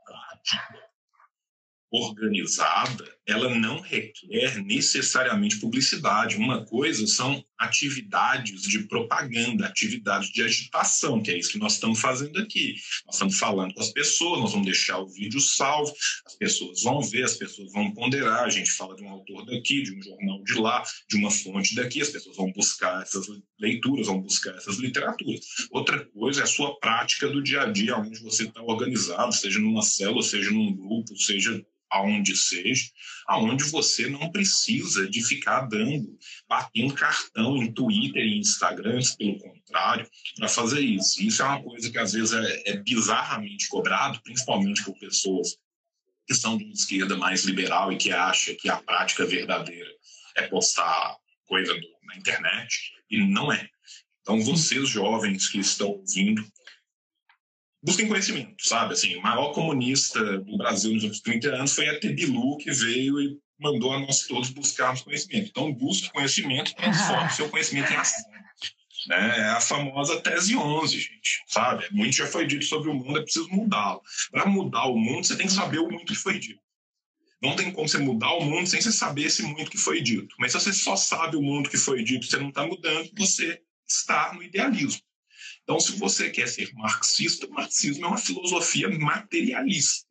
[1.95, 6.37] organizada, ela não requer necessariamente publicidade.
[6.37, 12.01] Uma coisa são atividades de propaganda, atividades de agitação, que é isso que nós estamos
[12.01, 12.77] fazendo aqui.
[13.07, 15.95] Nós estamos falando com as pessoas, nós vamos deixar o vídeo salvo,
[16.27, 18.45] as pessoas vão ver, as pessoas vão ponderar.
[18.45, 21.75] A gente fala de um autor daqui, de um jornal de lá, de uma fonte
[21.75, 23.27] daqui, as pessoas vão buscar essas
[23.59, 25.41] leituras, vão buscar essas literaturas.
[25.71, 29.59] Outra coisa é a sua prática do dia a dia, onde você está organizado, seja
[29.59, 32.91] numa célula, seja num grupo, seja aonde seja,
[33.27, 40.09] aonde você não precisa de ficar dando, batendo cartão em Twitter e Instagram, pelo contrário,
[40.37, 41.23] para fazer isso.
[41.23, 45.57] Isso é uma coisa que às vezes é, é bizarramente cobrado, principalmente por pessoas
[46.27, 49.91] que são de uma esquerda mais liberal e que acha que a prática verdadeira
[50.37, 53.69] é postar coisa na internet, e não é.
[54.23, 56.43] Então, vocês jovens que estão ouvindo,
[57.85, 58.95] busquem conhecimento, sabe?
[58.95, 63.21] Assim, o maior comunista do Brasil nos últimos 30 anos foi a Tebilu, que veio
[63.21, 65.51] e mandou a nós todos buscarmos conhecimento.
[65.51, 68.25] Então, busque conhecimento, transforme seu conhecimento em ação.
[69.07, 69.39] Né?
[69.39, 71.87] É a famosa tese 11, gente, sabe?
[71.93, 74.01] Muito já foi dito sobre o mundo, é preciso mudá-lo.
[74.31, 76.59] Para mudar o mundo, você tem que saber o muito que foi dito.
[77.43, 80.35] Não tem como você mudar o mundo sem você saber esse muito que foi dito.
[80.39, 83.61] Mas se você só sabe o mundo que foi dito, você não está mudando, você
[83.87, 85.03] está no idealismo.
[85.65, 90.07] Então, se você quer ser marxista, o marxismo é uma filosofia materialista.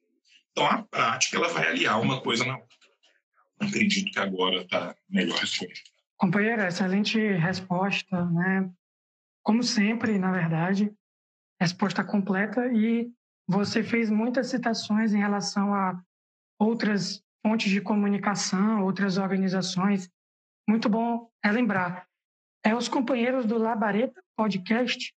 [0.51, 2.77] Então, a prática ela vai aliar uma coisa na outra.
[3.59, 5.79] Acredito que agora está melhor respondendo.
[6.17, 8.69] Companheira, excelente resposta, né?
[9.43, 10.91] Como sempre, na verdade,
[11.61, 13.11] resposta completa e
[13.47, 16.01] você fez muitas citações em relação a
[16.57, 20.09] outras fontes de comunicação, outras organizações.
[20.67, 22.07] Muito bom relembrar.
[22.65, 25.13] É, os companheiros do Labareta Podcast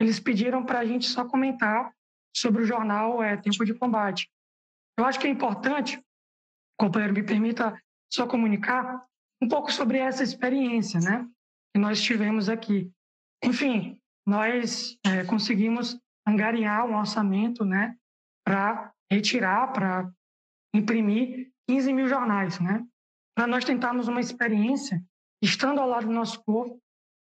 [0.00, 1.92] eles pediram para a gente só comentar
[2.34, 4.30] sobre o jornal é, Tempo de Combate.
[4.98, 6.02] Eu acho que é importante,
[6.78, 7.78] companheiro, me permita
[8.10, 9.04] só comunicar
[9.42, 11.28] um pouco sobre essa experiência, né,
[11.74, 12.90] que nós tivemos aqui.
[13.44, 17.96] Enfim, nós é, conseguimos angariar um orçamento, né,
[18.44, 20.10] para retirar, para
[20.74, 22.84] imprimir 15 mil jornais, né,
[23.34, 25.02] para nós tentarmos uma experiência
[25.42, 26.80] estando ao lado do nosso povo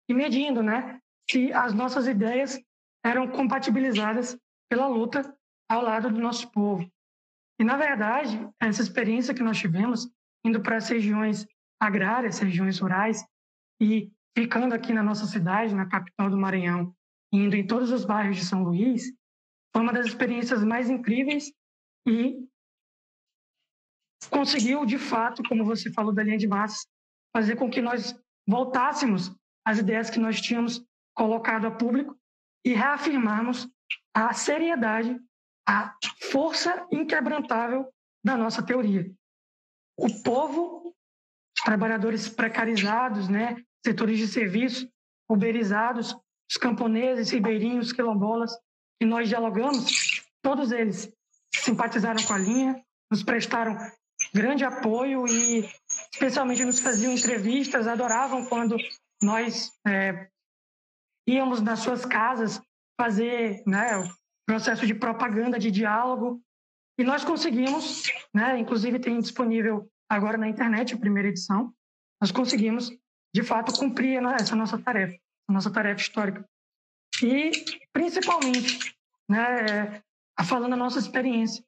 [0.09, 1.00] e medindo, né,
[1.31, 2.61] se as nossas ideias
[3.05, 4.37] eram compatibilizadas
[4.69, 5.33] pela luta
[5.69, 6.85] ao lado do nosso povo.
[7.57, 10.09] E, na verdade, essa experiência que nós tivemos,
[10.43, 11.47] indo para as regiões
[11.79, 13.25] agrárias, regiões rurais,
[13.81, 16.93] e ficando aqui na nossa cidade, na capital do Maranhão,
[17.31, 19.13] indo em todos os bairros de São Luís,
[19.73, 21.53] foi uma das experiências mais incríveis
[22.05, 22.45] e
[24.29, 26.85] conseguiu, de fato, como você falou da linha de massas,
[27.35, 29.33] fazer com que nós voltássemos
[29.65, 30.85] às ideias que nós tínhamos
[31.21, 32.17] colocado a público
[32.65, 33.69] e reafirmarmos
[34.11, 35.15] a seriedade,
[35.69, 35.95] a
[36.31, 37.93] força inquebrantável
[38.25, 39.05] da nossa teoria.
[39.95, 40.81] O povo
[41.55, 43.55] os trabalhadores precarizados, né,
[43.85, 44.89] setores de serviço,
[45.29, 46.17] uberizados,
[46.49, 48.57] os camponeses, ribeirinhos, quilombolas,
[48.99, 51.07] e nós dialogamos, todos eles
[51.53, 53.77] simpatizaram com a linha, nos prestaram
[54.33, 55.69] grande apoio e
[56.11, 58.75] especialmente nos faziam entrevistas, adoravam quando
[59.21, 60.30] nós é,
[61.27, 62.61] íamos nas suas casas
[62.99, 64.03] fazer né, o
[64.45, 66.41] processo de propaganda, de diálogo,
[66.99, 68.03] e nós conseguimos,
[68.33, 71.73] né, inclusive tem disponível agora na internet a primeira edição,
[72.21, 72.91] nós conseguimos,
[73.33, 76.45] de fato, cumprir essa nossa tarefa, a nossa tarefa histórica.
[77.23, 77.51] E,
[77.91, 78.95] principalmente,
[79.27, 80.03] né,
[80.45, 81.63] falando a nossa experiência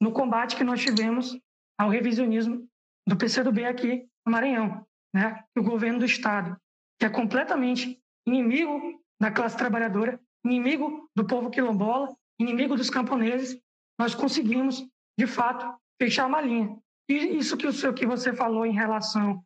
[0.00, 1.38] no combate que nós tivemos
[1.78, 2.68] ao revisionismo
[3.06, 4.84] do PCdoB aqui no Maranhão,
[5.14, 6.56] né, o governo do Estado,
[6.98, 13.58] que é completamente inimigo da classe trabalhadora, inimigo do povo quilombola, inimigo dos camponeses,
[13.98, 14.84] nós conseguimos,
[15.18, 15.66] de fato,
[16.00, 16.76] fechar uma linha.
[17.08, 19.44] E isso que, o que você falou em relação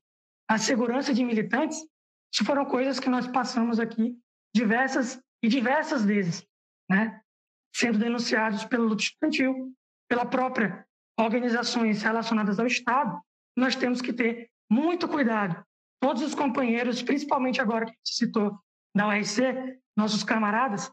[0.49, 1.79] à segurança de militantes,
[2.33, 4.17] isso foram coisas que nós passamos aqui
[4.55, 6.47] diversas e diversas vezes,
[6.89, 7.21] né?
[7.75, 9.75] sendo denunciados pelo luto estudantil,
[10.09, 10.87] pela própria
[11.19, 13.21] organizações relacionadas ao Estado,
[13.57, 15.65] nós temos que ter muito cuidado.
[16.01, 18.59] Todos os companheiros, principalmente agora que se citou
[18.97, 20.91] da URC, nossos camaradas,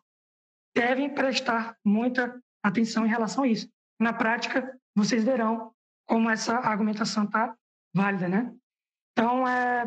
[0.75, 3.69] devem prestar muita atenção em relação a isso.
[3.97, 5.71] Na prática, vocês verão
[6.05, 7.55] como essa argumentação está
[7.95, 8.53] válida, né?
[9.13, 9.85] Então, é...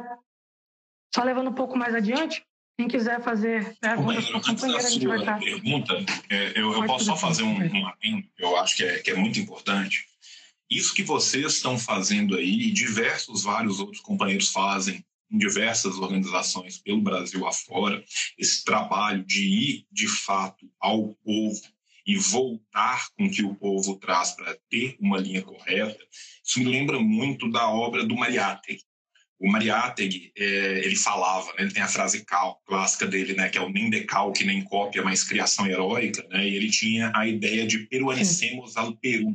[1.14, 2.42] só levando um pouco mais adiante,
[2.78, 5.38] quem quiser fazer perguntas para companheiro, a gente vai estar...
[5.38, 5.94] pergunta,
[6.30, 9.38] é, eu, eu posso só fazer um, um eu acho que é, que é muito
[9.38, 10.06] importante.
[10.70, 16.78] Isso que vocês estão fazendo aí, e diversos vários outros companheiros fazem em diversas organizações
[16.78, 18.02] pelo Brasil afora,
[18.38, 21.60] esse trabalho de ir de fato ao povo
[22.06, 25.98] e voltar com o que o povo traz para ter uma linha correta,
[26.44, 28.82] isso me lembra muito da obra do Mariátegui.
[29.38, 33.58] O Mariátegui, é, ele falava, né, ele tem a frase cal, clássica dele, né, que
[33.58, 37.66] é o nem decalque, nem cópia, mas criação heróica, né, e ele tinha a ideia
[37.66, 39.34] de peruanicemos ao Peru.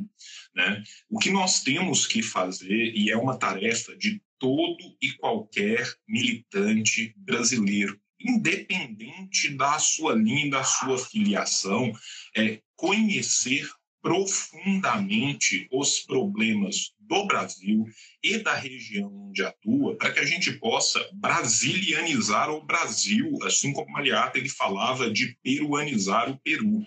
[0.54, 0.82] Né?
[1.08, 7.14] O que nós temos que fazer, e é uma tarefa de todo e qualquer militante
[7.16, 11.92] brasileiro, independente da sua linha, da sua filiação,
[12.36, 13.70] é conhecer
[14.02, 17.84] profundamente os problemas do Brasil
[18.20, 23.92] e da região onde atua, para que a gente possa brasilianizar o Brasil, assim como
[23.92, 26.84] Mariata ele falava de peruanizar o Peru.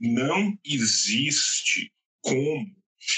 [0.00, 2.64] Não existe como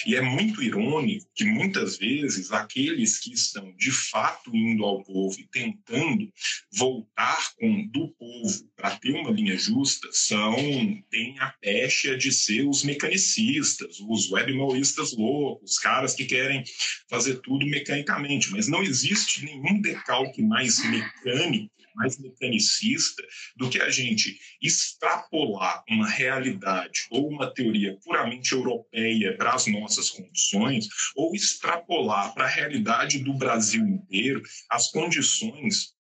[0.07, 5.39] e é muito irônico que muitas vezes aqueles que estão de fato indo ao povo
[5.39, 6.33] e tentando
[6.73, 10.55] voltar com do povo para ter uma linha justa são
[11.11, 16.65] têm a pecha de ser os mecanicistas, os webmaoístas loucos, os caras que querem
[17.09, 23.23] fazer tudo mecanicamente, mas não existe nenhum decalque mais mecânico mais mecanicista
[23.57, 30.11] do que a gente extrapolar uma realidade ou uma teoria puramente europeia para as nossas
[30.11, 35.95] condições, ou extrapolar para a realidade do Brasil inteiro as condições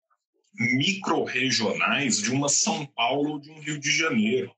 [0.54, 4.52] micro-regionais de uma São Paulo ou de um Rio de Janeiro.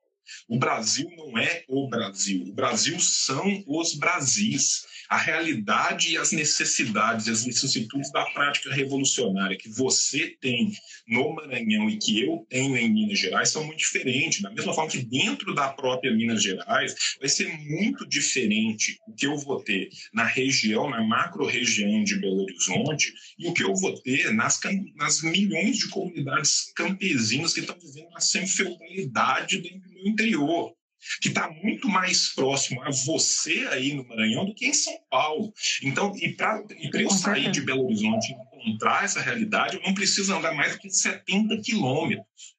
[0.49, 2.45] O Brasil não é o Brasil.
[2.49, 4.85] O Brasil são os Brasis.
[5.09, 10.73] A realidade e as necessidades, as vicissitudes da prática revolucionária que você tem
[11.07, 14.41] no Maranhão e que eu tenho em Minas Gerais são muito diferentes.
[14.41, 19.27] Da mesma forma que dentro da própria Minas Gerais vai ser muito diferente o que
[19.27, 23.95] eu vou ter na região, na macro-região de Belo Horizonte e o que eu vou
[24.01, 24.59] ter nas,
[24.97, 30.75] nas milhões de comunidades campesinas que estão vivendo uma semi-feudalidade do interior
[31.21, 35.53] que está muito mais próximo a você aí no Maranhão do que em São Paulo.
[35.83, 36.63] Então, e para
[36.95, 40.79] eu sair de Belo Horizonte e encontrar essa realidade, eu não preciso andar mais do
[40.79, 42.55] que 70 quilômetros.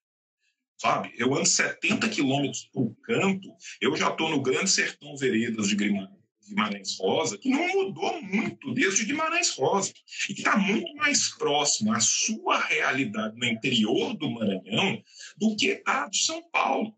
[0.78, 1.12] Sabe?
[1.16, 3.48] Eu ando 70 quilômetros o canto,
[3.80, 9.06] eu já estou no Grande Sertão Veredas de Guimarães Rosa, que não mudou muito desde
[9.06, 9.92] Guimarães Rosa,
[10.28, 15.02] e que está muito mais próximo à sua realidade no interior do Maranhão
[15.38, 16.94] do que a de São Paulo.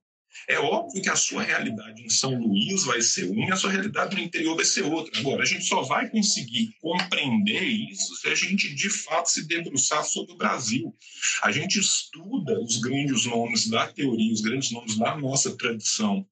[0.48, 3.70] É óbvio que a sua realidade em São Luís vai ser uma e a sua
[3.70, 5.20] realidade no interior vai ser outra.
[5.20, 10.02] Agora, a gente só vai conseguir compreender isso se a gente, de fato, se debruçar
[10.04, 10.96] sobre o Brasil.
[11.42, 16.26] A gente estuda os grandes nomes da teoria, os grandes nomes da nossa tradição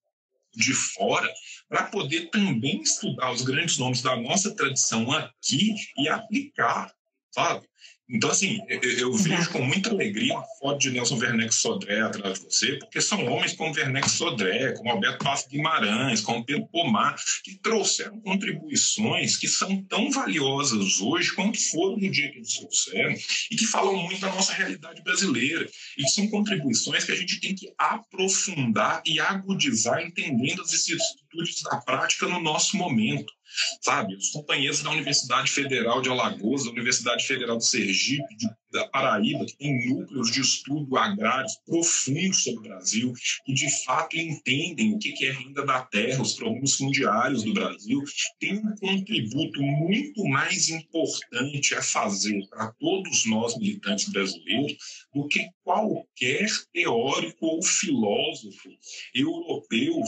[0.55, 1.31] de fora,
[1.69, 6.91] para poder também estudar os grandes nomes da nossa tradição aqui e aplicar
[7.37, 7.67] sabe?
[8.09, 12.45] Então, assim, eu, vejo com muita alegria a foto de Nelson Werneck Sodré atrás de
[12.45, 17.57] você, porque são homens como Werneck Sodré, como Alberto Passo Guimarães, como Pedro Pomar, que
[17.57, 23.15] trouxeram contribuições que são tão valiosas hoje quanto foram no dia que eles trouxeram
[23.51, 25.69] e que falam muito da nossa realidade brasileira.
[25.99, 31.63] E que são contribuições que a gente tem que aprofundar e agudizar, entendendo as vicissitudes
[31.63, 33.36] da prática no nosso momento
[33.81, 34.17] sabe?
[34.17, 39.47] Os companheiros da Universidade Federal de Alagoas, da Universidade Federal de Sergipe, de, da Paraíba,
[39.47, 43.13] que tem núcleos de estudo agrários profundos sobre o Brasil,
[43.45, 48.03] que de fato entendem o que é renda da terra, os problemas fundiários do Brasil,
[48.39, 54.77] tem um contributo muito mais importante a fazer para todos nós militantes brasileiros
[55.15, 58.69] do que qualquer teórico ou filósofo
[59.15, 60.03] europeu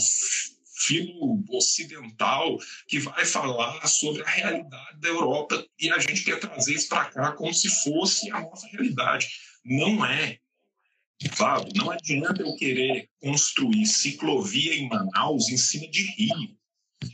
[0.78, 6.74] filo ocidental que vai falar sobre a realidade da Europa e a gente quer trazer
[6.74, 9.28] isso para cá como se fosse a nossa realidade.
[9.64, 10.38] Não é.
[11.34, 11.72] Sabe?
[11.74, 16.56] Não adianta eu querer construir ciclovia em Manaus em cima de rio.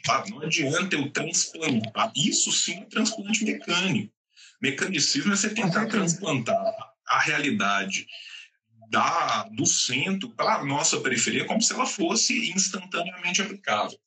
[0.05, 0.31] Sabe?
[0.31, 2.13] Não adianta eu transplantar.
[2.15, 4.13] Isso sim é transplante mecânico.
[4.61, 6.75] Mecanicismo é você tentar transplantar
[7.07, 8.07] a realidade
[8.91, 13.99] da, do centro para a nossa periferia como se ela fosse instantaneamente aplicável.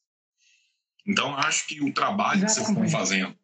[1.05, 3.35] Então, acho que o trabalho que vocês estão fazendo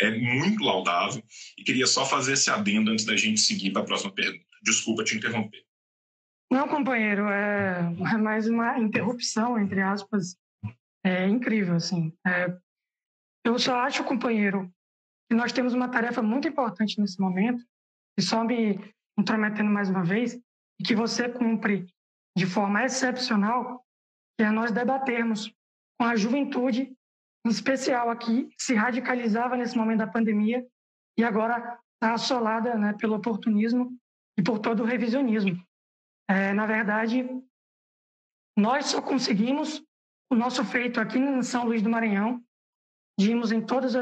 [0.00, 1.22] é muito laudável
[1.58, 4.44] e queria só fazer esse adendo antes da gente seguir para a próxima pergunta.
[4.62, 5.64] Desculpa te interromper.
[6.50, 10.36] Não, companheiro, é, é mais uma interrupção, entre aspas,
[11.04, 12.12] é incrível, assim.
[12.26, 12.56] É,
[13.44, 14.70] eu só acho, companheiro,
[15.28, 17.64] que nós temos uma tarefa muito importante nesse momento,
[18.16, 18.78] e só me
[19.18, 20.38] intrometendo mais uma vez,
[20.78, 21.86] e que você cumpre
[22.36, 23.84] de forma excepcional,
[24.38, 25.52] que é nós debatermos
[25.98, 26.94] com a juventude,
[27.44, 30.66] em especial aqui, que se radicalizava nesse momento da pandemia
[31.18, 33.96] e agora está assolada né, pelo oportunismo
[34.38, 35.56] e por todo o revisionismo.
[36.28, 37.24] É, na verdade,
[38.58, 39.82] nós só conseguimos
[40.30, 42.42] o nosso feito aqui em São Luís do Maranhão,
[43.18, 43.94] de irmos em todos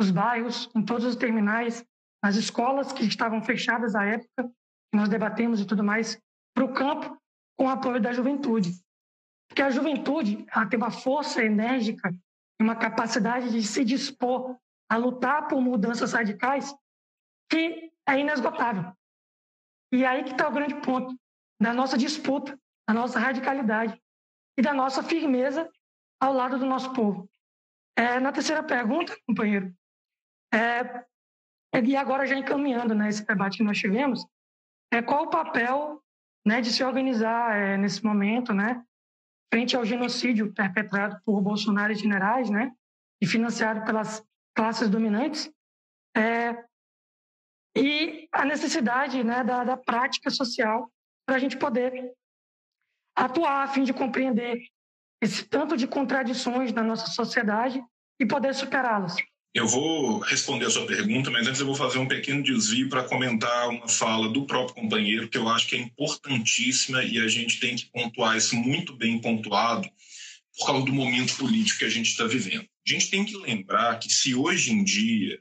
[0.00, 1.84] os bairros, em todos os terminais,
[2.22, 4.50] as escolas que estavam fechadas à época,
[4.92, 6.20] nós debatemos e tudo mais,
[6.54, 7.18] para o campo
[7.56, 8.70] com o apoio da juventude.
[9.48, 12.12] Porque a juventude ela tem uma força enérgica
[12.60, 14.56] e uma capacidade de se dispor
[14.88, 16.74] a lutar por mudanças radicais
[17.50, 18.92] que é inesgotável.
[19.92, 21.18] E é aí que está o grande ponto
[21.60, 22.58] da nossa disputa,
[22.88, 24.00] da nossa radicalidade
[24.58, 25.68] e da nossa firmeza
[26.20, 27.28] ao lado do nosso povo.
[27.96, 29.74] É, na terceira pergunta, companheiro,
[30.52, 31.04] é,
[31.72, 34.26] e agora, já encaminhando né, esse debate que nós tivemos,
[34.92, 36.02] é, qual o papel
[36.44, 38.84] né, de se organizar é, nesse momento, né,
[39.52, 42.72] frente ao genocídio perpetrado por Bolsonaro e generais, né,
[43.22, 45.52] e financiado pelas classes dominantes,
[46.16, 46.64] é,
[47.76, 50.90] e a necessidade né, da, da prática social
[51.26, 52.12] para a gente poder
[53.16, 54.60] atuar a fim de compreender
[55.22, 57.84] esse tanto de contradições da nossa sociedade
[58.18, 59.16] e poder superá-las.
[59.52, 63.02] Eu vou responder a sua pergunta, mas antes eu vou fazer um pequeno desvio para
[63.02, 67.58] comentar uma fala do próprio companheiro, que eu acho que é importantíssima e a gente
[67.58, 69.90] tem que pontuar isso muito bem pontuado
[70.56, 72.64] por causa do momento político que a gente está vivendo.
[72.86, 75.40] A gente tem que lembrar que se hoje em dia,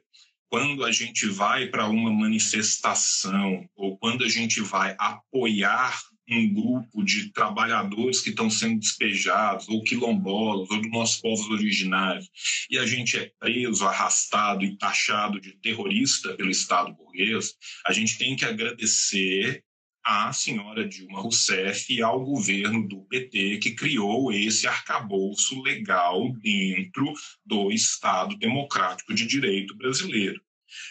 [0.50, 6.02] quando a gente vai para uma manifestação ou quando a gente vai apoiar
[6.32, 12.30] um grupo de trabalhadores que estão sendo despejados, ou quilombolas, ou dos nossos povos originários,
[12.70, 17.54] e a gente é preso, arrastado e taxado de terrorista pelo Estado burguês,
[17.86, 19.64] a gente tem que agradecer
[20.04, 27.14] à senhora Dilma Rousseff e ao governo do PT que criou esse arcabouço legal dentro
[27.46, 30.42] do Estado democrático de direito brasileiro.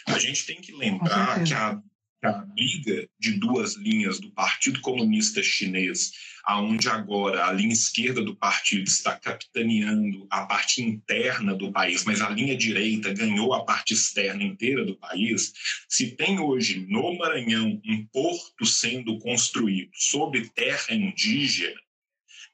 [0.07, 1.81] A gente tem que lembrar que a
[2.21, 6.11] a briga de duas linhas do Partido Comunista Chinês,
[6.43, 12.21] aonde agora a linha esquerda do partido está capitaneando a parte interna do país, mas
[12.21, 15.53] a linha direita ganhou a parte externa inteira do país,
[15.87, 21.79] se tem hoje no Maranhão um porto sendo construído sobre terra indígena,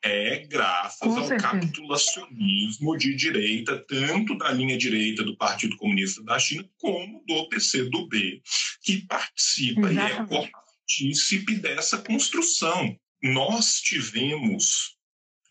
[0.05, 1.51] é graças Com ao certeza.
[1.51, 8.41] capitulacionismo de direita, tanto da linha direita do Partido Comunista da China, como do PCdoB,
[8.83, 10.33] que participa Exatamente.
[10.33, 12.95] e é partícipe dessa construção.
[13.23, 14.95] Nós tivemos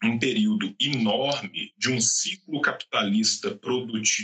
[0.04, 3.58] um período enorme de um ciclo capitalista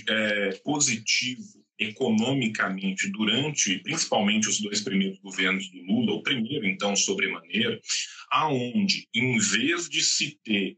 [0.09, 7.81] é, positivo economicamente durante, principalmente os dois primeiros governos do Lula, o primeiro então sobremaneira,
[8.31, 10.76] aonde em vez de se ter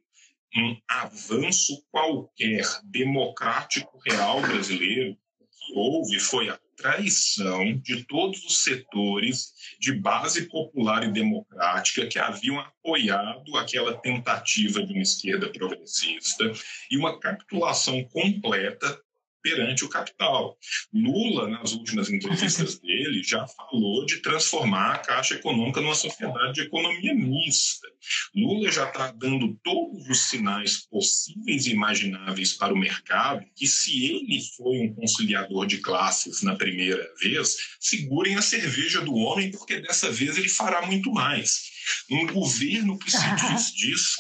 [0.57, 8.63] um avanço qualquer democrático real brasileiro, o que houve foi a traição de todos os
[8.63, 16.53] setores de base popular e democrática que haviam apoiado aquela tentativa de uma esquerda progressista
[16.91, 19.01] e uma capitulação completa
[19.43, 20.57] perante o capital.
[20.93, 26.61] Lula, nas últimas entrevistas dele, já falou de transformar a Caixa Econômica numa sociedade de
[26.63, 27.89] economia mista.
[28.35, 34.07] Lula já está dando todos os sinais possíveis e imagináveis para o mercado que, se
[34.07, 39.81] ele foi um conciliador de classes na primeira vez, segurem a cerveja do homem, porque
[39.81, 41.71] dessa vez ele fará muito mais.
[42.11, 44.17] Um governo que se diz disso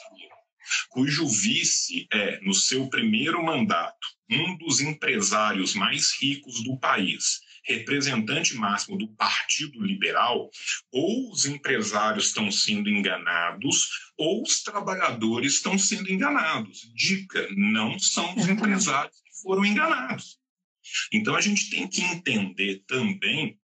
[0.91, 8.55] cujo vice é, no seu primeiro mandato, um dos empresários mais ricos do país, representante
[8.55, 10.51] máximo do Partido Liberal,
[10.91, 16.81] ou os empresários estão sendo enganados, ou os trabalhadores estão sendo enganados.
[16.95, 20.39] Dica: não são os empresários que foram enganados.
[21.13, 23.59] Então a gente tem que entender também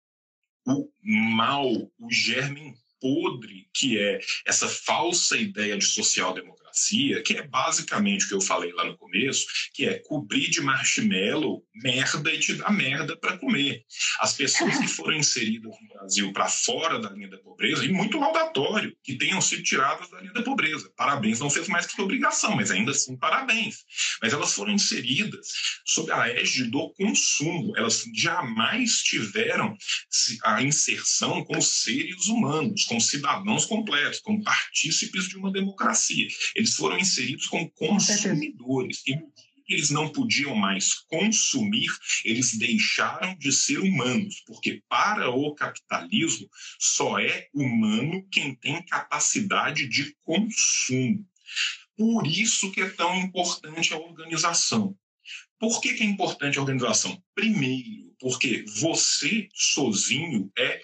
[0.67, 7.43] o mal, o germe podre que é essa falsa ideia de social-democracia democracia, que é
[7.43, 12.39] basicamente o que eu falei lá no começo, que é cobrir de marshmallow merda e
[12.39, 13.83] te dar merda para comer.
[14.21, 18.19] As pessoas que foram inseridas no Brasil para fora da linha da pobreza, e muito
[18.19, 20.91] laudatório que tenham sido tiradas da linha da pobreza.
[20.97, 23.85] Parabéns, não fez mais que obrigação, mas ainda assim, parabéns.
[24.23, 25.47] Mas elas foram inseridas
[25.85, 27.77] sob a égide do consumo.
[27.77, 29.77] Elas jamais tiveram
[30.45, 36.27] a inserção como seres humanos, como cidadãos completos, como partícipes de uma democracia.
[36.55, 39.03] Eles eles foram inseridos como consumidores.
[39.07, 39.17] E
[39.69, 41.89] eles não podiam mais consumir,
[42.25, 46.49] eles deixaram de ser humanos, porque para o capitalismo
[46.79, 51.27] só é humano quem tem capacidade de consumo.
[51.97, 54.97] Por isso que é tão importante a organização.
[55.59, 57.21] Por que, que é importante a organização?
[57.35, 60.83] Primeiro, porque você sozinho é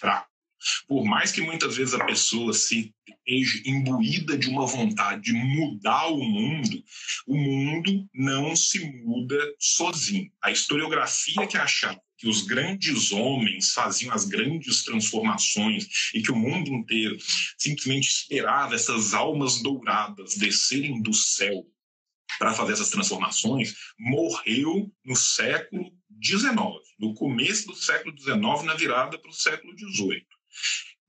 [0.00, 0.37] fraco.
[0.86, 2.94] Por mais que muitas vezes a pessoa se
[3.28, 6.82] esteja imbuída de uma vontade de mudar o mundo,
[7.26, 10.30] o mundo não se muda sozinho.
[10.42, 16.36] A historiografia que achava que os grandes homens faziam as grandes transformações e que o
[16.36, 17.16] mundo inteiro
[17.56, 21.64] simplesmente esperava essas almas douradas descerem do céu
[22.38, 25.90] para fazer essas transformações, morreu no século
[26.22, 26.54] XIX,
[26.98, 30.26] no começo do século XIX, na virada para o século XVIII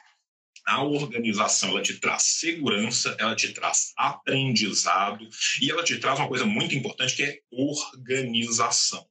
[0.66, 5.28] a organização ela te traz segurança, ela te traz aprendizado
[5.60, 9.06] e ela te traz uma coisa muito importante que é organização.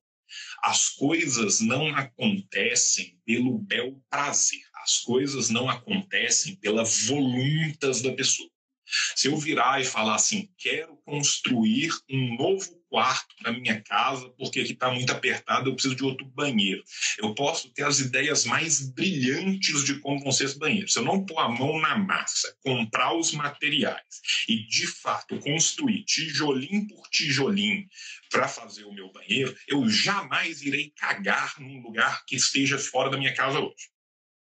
[0.64, 8.50] As coisas não acontecem pelo bel prazer, as coisas não acontecem pela voluntas da pessoa.
[9.16, 14.60] Se eu virar e falar assim, quero construir um novo quarto na minha casa porque
[14.60, 16.84] aqui está muito apertado, eu preciso de outro banheiro.
[17.18, 20.94] Eu posso ter as ideias mais brilhantes de como vão ser esses banheiros.
[20.94, 26.04] Se eu não pôr a mão na massa, comprar os materiais e, de fato, construir
[26.04, 27.84] tijolinho por tijolinho
[28.30, 33.18] para fazer o meu banheiro, eu jamais irei cagar num lugar que esteja fora da
[33.18, 33.93] minha casa hoje.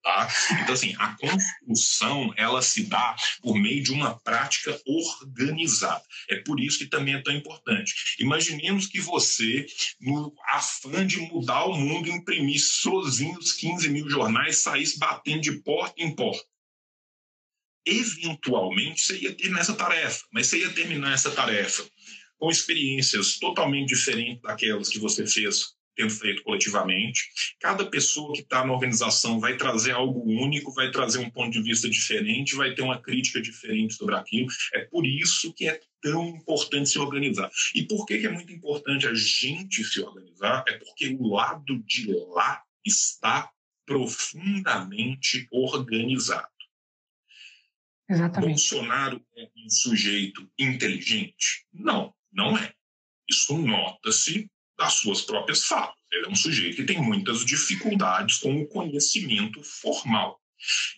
[0.02, 0.28] Tá?
[0.62, 6.02] Então, assim, a construção ela se dá por meio de uma prática organizada.
[6.28, 8.16] É por isso que também é tão importante.
[8.18, 9.64] Imaginemos que você,
[10.00, 15.52] no afã de mudar o mundo, imprimisse sozinho os 15 mil jornais, saísse batendo de
[15.62, 16.44] porta em porta.
[17.86, 21.84] eventualmente você ia ter nessa tarefa, mas você ia terminar essa tarefa
[22.38, 27.28] com experiências totalmente diferentes daquelas que você fez tendo feito coletivamente.
[27.60, 31.62] Cada pessoa que está na organização vai trazer algo único, vai trazer um ponto de
[31.62, 34.48] vista diferente, vai ter uma crítica diferente sobre aquilo.
[34.74, 37.50] É por isso que é tão importante se organizar.
[37.74, 40.64] E por que, que é muito importante a gente se organizar?
[40.66, 43.50] É porque o lado de lá está
[43.86, 46.48] profundamente organizado.
[48.08, 48.48] Exatamente.
[48.50, 51.66] Bolsonaro é um sujeito inteligente?
[51.72, 52.74] Não, não é.
[53.28, 55.94] Isso nota-se das suas próprias falas.
[56.10, 60.38] Ele é um sujeito que tem muitas dificuldades com o conhecimento formal.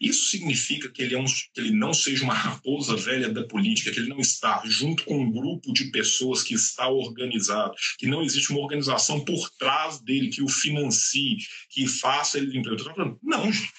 [0.01, 3.91] Isso significa que ele, é um, que ele não seja uma raposa velha da política,
[3.91, 8.23] que ele não está junto com um grupo de pessoas que está organizado, que não
[8.23, 11.39] existe uma organização por trás dele que o financie,
[11.71, 12.85] que faça ele empreender.
[13.23, 13.73] Não, gente.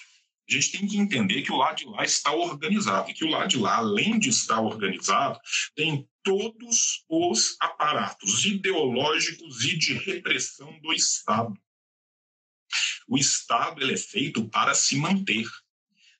[0.48, 3.28] A gente tem que entender que o lado de lá está organizado, e que o
[3.28, 5.40] lado de lá, além de estar organizado,
[5.74, 11.56] tem todos os aparatos ideológicos e de repressão do Estado.
[13.06, 15.46] O Estado ele é feito para se manter.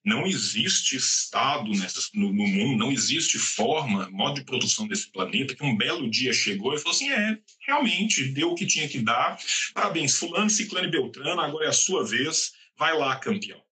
[0.04, 5.56] Não existe Estado nessa, no, no, mundo, não existe forma, modo de produção desse planeta
[5.56, 7.36] que um belo dia chegou e falou assim: é,
[7.66, 9.36] realmente, deu o que tinha que dar,
[9.74, 13.65] parabéns, Fulano, Ciclano e Beltrano, agora é a sua vez, vai lá, campeão.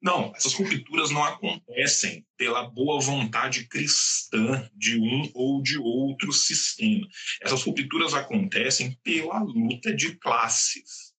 [0.00, 7.08] Não, essas rupturas não acontecem pela boa vontade cristã de um ou de outro sistema.
[7.40, 11.14] Essas rupturas acontecem pela luta de classes.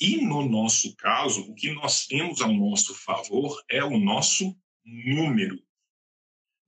[0.00, 5.60] E no nosso caso, o que nós temos ao nosso favor é o nosso número.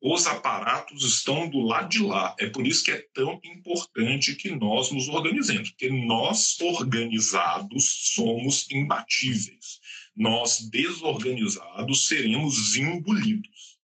[0.05, 2.35] Os aparatos estão do lado de lá.
[2.39, 8.69] É por isso que é tão importante que nós nos organizemos, porque nós organizados somos
[8.69, 9.81] imbatíveis.
[10.15, 13.79] Nós desorganizados seremos engolidos.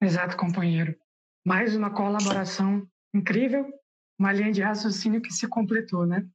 [0.00, 0.96] Exato, companheiro.
[1.44, 3.72] Mais uma colaboração incrível,
[4.18, 6.26] uma linha de raciocínio que se completou, né?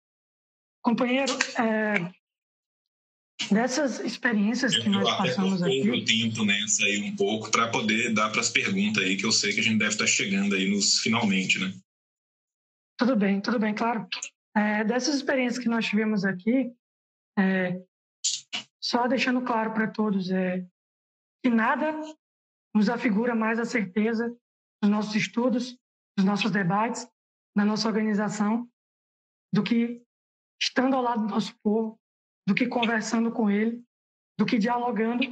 [0.84, 2.12] Companheiro, é,
[3.54, 5.88] dessas experiências que eu nós passamos aqui.
[5.88, 9.32] Eu tempo nessa aí um pouco para poder dar para as perguntas aí que eu
[9.32, 11.74] sei que a gente deve estar tá chegando aí nos finalmente, né?
[12.98, 14.08] Tudo bem, tudo bem, claro.
[14.56, 16.72] É, dessas experiências que nós tivemos aqui,
[17.38, 17.82] é,
[18.84, 20.66] só deixando claro para todos é
[21.44, 21.94] que nada
[22.74, 24.36] nos afigura mais a certeza
[24.82, 25.78] dos nossos estudos,
[26.18, 27.08] dos nossos debates,
[27.56, 28.70] da nossa organização,
[29.54, 30.02] do que
[30.62, 32.00] estando ao lado do nosso povo,
[32.48, 33.84] do que conversando com ele,
[34.38, 35.24] do que dialogando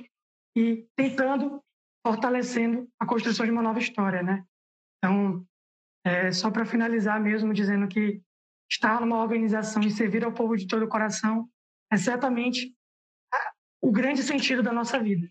[0.56, 1.64] e tentando,
[2.06, 4.45] fortalecendo a construção de uma nova história, né?
[4.97, 5.45] Então,
[6.06, 8.22] é, só para finalizar mesmo, dizendo que
[8.70, 11.50] estar numa organização e servir ao povo de todo o coração
[11.91, 12.76] é certamente
[13.82, 15.30] o grande sentido da nossa vida.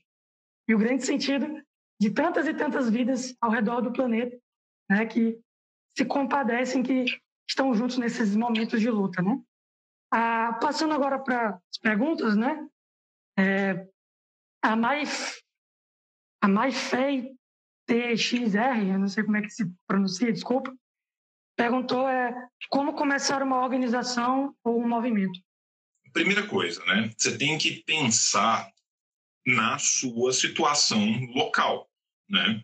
[0.69, 1.63] E o grande sentido
[2.01, 4.39] de tantas e tantas vidas ao redor do planeta,
[4.89, 5.41] né, que
[5.97, 7.05] se compadecem, que
[7.49, 9.41] estão juntos nesses momentos de luta, né?
[10.13, 12.69] Ah, passando agora para as perguntas, né?
[13.39, 13.89] É,
[14.63, 15.43] a mais
[16.41, 17.37] a mais fei
[17.87, 20.73] TXR, eu não sei como é que se pronuncia, desculpa,
[21.57, 25.41] perguntou é como começar uma organização ou um movimento.
[26.19, 27.13] Primeira coisa, né?
[27.17, 28.69] Você tem que pensar
[29.47, 31.01] na sua situação
[31.33, 31.89] local,
[32.29, 32.61] né?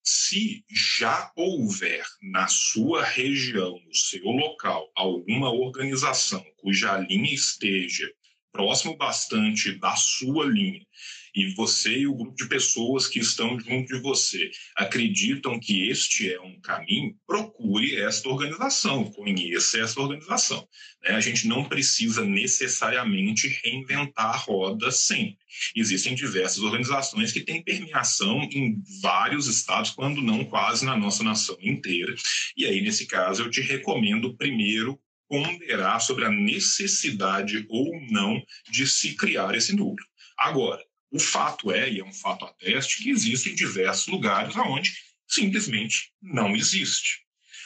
[0.00, 8.08] Se já houver na sua região, no seu local, alguma organização cuja linha esteja
[8.52, 10.86] próximo bastante da sua linha
[11.34, 16.32] e você e o grupo de pessoas que estão junto de você acreditam que este
[16.32, 20.66] é um caminho, procure esta organização, conheça essa organização.
[21.02, 21.10] Né?
[21.10, 25.38] A gente não precisa necessariamente reinventar a roda sempre.
[25.74, 31.56] Existem diversas organizações que têm permeação em vários estados, quando não quase na nossa nação
[31.60, 32.14] inteira.
[32.56, 38.86] E aí, nesse caso, eu te recomendo primeiro ponderar sobre a necessidade ou não de
[38.86, 40.06] se criar esse núcleo.
[40.36, 40.82] Agora,
[41.14, 44.92] o fato é, e é um fato ateste, que existem diversos lugares onde
[45.28, 47.20] simplesmente não existe.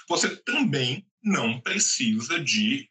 [0.07, 2.86] Você também não precisa de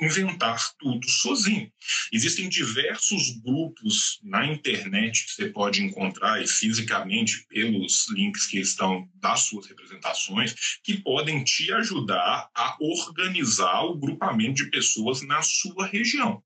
[0.00, 1.70] inventar tudo sozinho.
[2.12, 9.10] Existem diversos grupos na internet que você pode encontrar e fisicamente pelos links que estão
[9.16, 15.86] das suas representações que podem te ajudar a organizar o grupamento de pessoas na sua
[15.88, 16.40] região.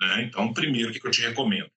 [0.00, 0.24] Né?
[0.24, 1.70] Então, primeiro, o que eu te recomendo?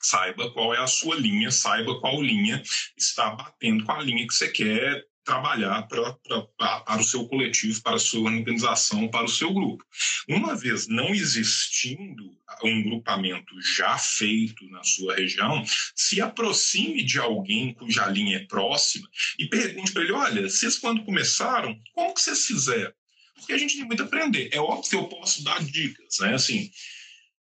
[0.00, 2.62] Saiba qual é a sua linha, saiba qual linha
[2.96, 7.28] está batendo com a linha que você quer trabalhar pra, pra, pra, para o seu
[7.28, 9.84] coletivo, para a sua organização, para o seu grupo.
[10.28, 17.74] Uma vez não existindo um grupamento já feito na sua região, se aproxime de alguém
[17.74, 22.46] cuja linha é próxima e pergunte para ele: olha, vocês quando começaram, como que vocês
[22.46, 22.92] fizeram?
[23.36, 24.50] Porque a gente tem muito a aprender.
[24.52, 26.34] É óbvio que eu posso dar dicas, né?
[26.34, 26.70] Assim,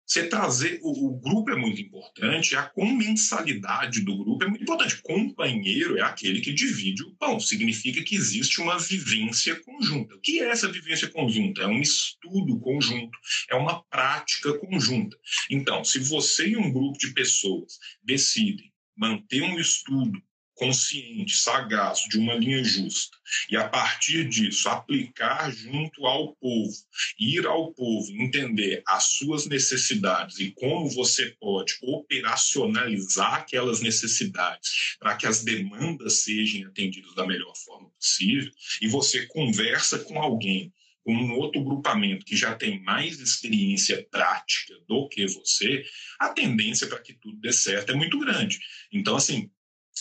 [0.07, 5.01] você trazer o, o, grupo é muito importante, a comensalidade do grupo é muito importante.
[5.01, 10.15] Companheiro é aquele que divide o pão, significa que existe uma vivência conjunta.
[10.15, 11.63] O que é essa vivência conjunta?
[11.63, 15.17] É um estudo conjunto, é uma prática conjunta.
[15.49, 20.21] Então, se você e um grupo de pessoas decidem manter um estudo
[20.57, 23.15] consciente, sagaz, de uma linha justa,
[23.49, 26.73] e a partir disso aplicar junto ao povo,
[27.19, 35.15] ir ao povo, entender as suas necessidades e como você pode operacionalizar aquelas necessidades para
[35.15, 38.51] que as demandas sejam atendidas da melhor forma possível,
[38.81, 40.73] e você conversa com alguém
[41.07, 45.85] com um outro grupamento que já tem mais experiência prática do que você,
[46.19, 48.59] a tendência para que tudo dê certo é muito grande.
[48.91, 49.49] Então, assim,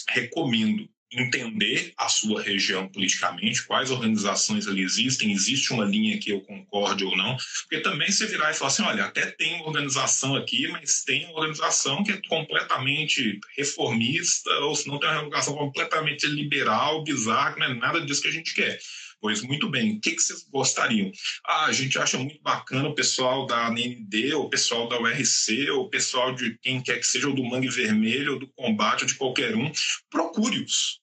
[0.09, 6.41] recomendo entender a sua região politicamente, quais organizações ali existem, existe uma linha que eu
[6.41, 10.35] concorde ou não, porque também você virar e falar assim, olha, até tem uma organização
[10.35, 15.55] aqui, mas tem uma organização que é completamente reformista, ou se não tem uma organização
[15.55, 18.79] completamente liberal, bizarra, não é nada disso que a gente quer.
[19.21, 21.11] Pois muito bem, o que, que vocês gostariam?
[21.45, 25.89] Ah, a gente acha muito bacana o pessoal da AND, o pessoal da URC, o
[25.89, 29.15] pessoal de quem quer que seja, ou do Mangue Vermelho, ou do Combate, ou de
[29.15, 29.73] qualquer um.
[30.11, 31.01] Procure-os.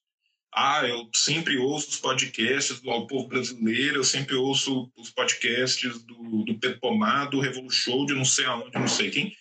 [0.56, 6.44] Ah, eu sempre ouço os podcasts do Povo Brasileiro, eu sempre ouço os podcasts do,
[6.44, 9.36] do Pedro Pomar, do Revolution, de não sei aonde, não sei quem.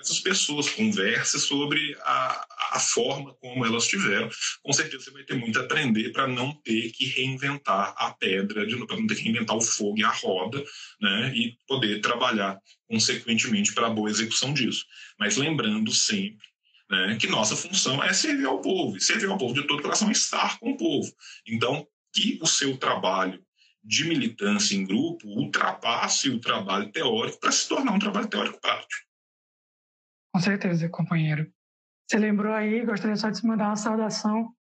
[0.00, 4.28] Essas pessoas, converse sobre a, a forma como elas tiveram.
[4.62, 8.66] Com certeza você vai ter muito a aprender para não ter que reinventar a pedra,
[8.86, 10.62] para não ter que reinventar o fogo e a roda,
[11.00, 11.32] né?
[11.34, 14.84] e poder trabalhar consequentemente para a boa execução disso.
[15.18, 16.46] Mas lembrando sempre
[16.90, 20.10] né, que nossa função é servir ao povo, e servir ao povo de todo coração
[20.10, 21.12] estar com o povo.
[21.46, 23.42] Então, que o seu trabalho
[23.84, 29.07] de militância em grupo ultrapasse o trabalho teórico para se tornar um trabalho teórico prático.
[30.32, 31.50] Com certeza, companheiro.
[32.08, 34.54] Você lembrou aí, gostaria só de mandar uma saudação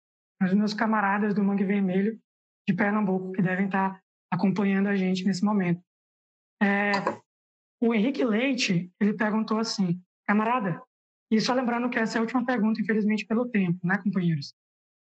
[0.40, 2.18] aos meus camaradas do Mangue Vermelho
[2.66, 4.00] de Pernambuco, que devem estar
[4.32, 5.82] acompanhando a gente nesse momento.
[6.62, 6.92] É,
[7.80, 10.82] o Henrique Leite, ele perguntou assim, camarada,
[11.30, 14.54] e só lembrando que essa é a última pergunta, infelizmente, pelo tempo, né, companheiros?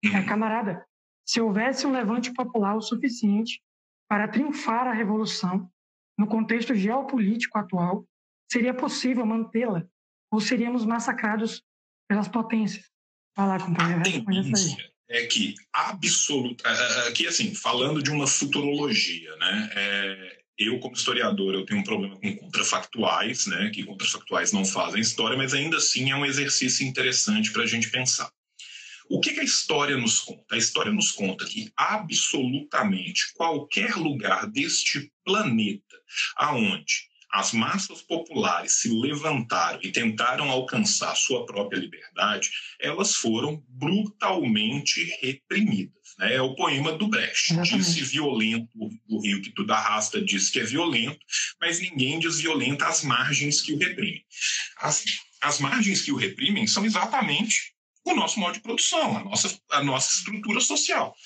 [0.04, 0.84] É, camarada,
[1.26, 3.62] se houvesse um levante popular o suficiente
[4.08, 5.70] para triunfar a revolução
[6.18, 8.04] no contexto geopolítico atual,
[8.50, 9.86] seria possível mantê-la
[10.34, 11.62] ou seríamos massacrados
[12.08, 12.90] pelas potências?
[13.36, 14.00] Vai lá, companheiro.
[14.00, 16.68] A tendência é que absoluta,
[17.06, 19.70] aqui assim, falando de uma futurologia, né?
[19.76, 23.70] É, eu como historiador eu tenho um problema com contrafactuais, né?
[23.70, 27.90] Que contrafactuais não fazem história, mas ainda assim é um exercício interessante para a gente
[27.90, 28.28] pensar.
[29.08, 30.54] O que, que, a história nos conta?
[30.54, 35.96] A história nos conta que absolutamente qualquer lugar deste planeta
[36.36, 42.48] aonde as massas populares se levantaram e tentaram alcançar sua própria liberdade,
[42.80, 46.14] elas foram brutalmente reprimidas.
[46.16, 46.36] Né?
[46.36, 47.52] É o poema do Brecht.
[47.62, 48.68] Disse violento
[49.08, 51.18] o rio que tudo arrasta, diz que é violento,
[51.60, 54.24] mas ninguém diz violenta as margens que o reprimem.
[54.78, 55.04] As,
[55.40, 57.74] as margens que o reprimem são exatamente
[58.04, 61.16] o nosso modo de produção, a nossa, a nossa estrutura social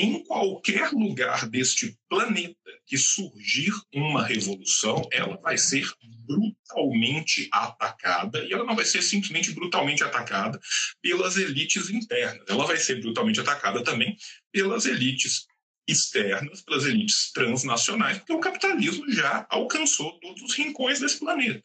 [0.00, 5.86] em qualquer lugar deste planeta que surgir uma revolução, ela vai ser
[6.26, 10.58] brutalmente atacada, e ela não vai ser simplesmente brutalmente atacada
[11.02, 14.16] pelas elites internas, ela vai ser brutalmente atacada também
[14.50, 15.46] pelas elites
[15.86, 21.62] externas, pelas elites transnacionais, porque o capitalismo já alcançou todos os rincões desse planeta.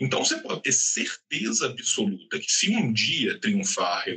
[0.00, 4.08] Então você pode ter certeza absoluta que se um dia triunfar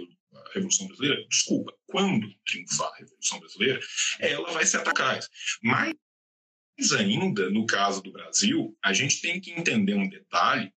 [0.56, 3.80] Revolução Brasileira, desculpa, quando triunfar a Revolução Brasileira,
[4.20, 5.20] ela vai se atacar.
[5.62, 10.74] Mas ainda, no caso do Brasil, a gente tem que entender um detalhe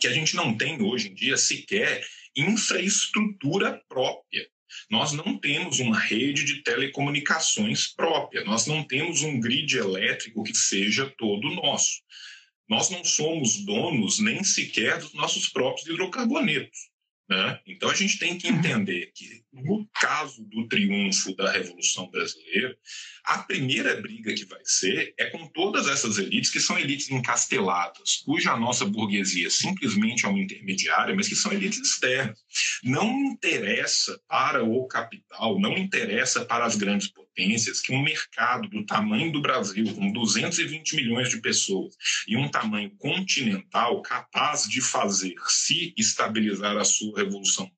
[0.00, 2.04] que a gente não tem hoje em dia sequer
[2.36, 4.48] infraestrutura própria.
[4.90, 10.54] Nós não temos uma rede de telecomunicações própria, nós não temos um grid elétrico que
[10.54, 12.02] seja todo nosso.
[12.68, 16.93] Nós não somos donos nem sequer dos nossos próprios hidrocarbonetos.
[17.28, 17.58] Né?
[17.66, 22.76] Então a gente tem que entender que, no caso do triunfo da Revolução Brasileira,
[23.24, 28.22] a primeira briga que vai ser é com todas essas elites, que são elites encasteladas,
[28.26, 32.38] cuja nossa burguesia simplesmente é uma intermediária, mas que são elites externas.
[32.82, 38.84] Não interessa para o capital, não interessa para as grandes potências que um mercado do
[38.86, 41.94] tamanho do Brasil, com 220 milhões de pessoas,
[42.26, 47.70] e um tamanho continental capaz de fazer se estabilizar a sua revolução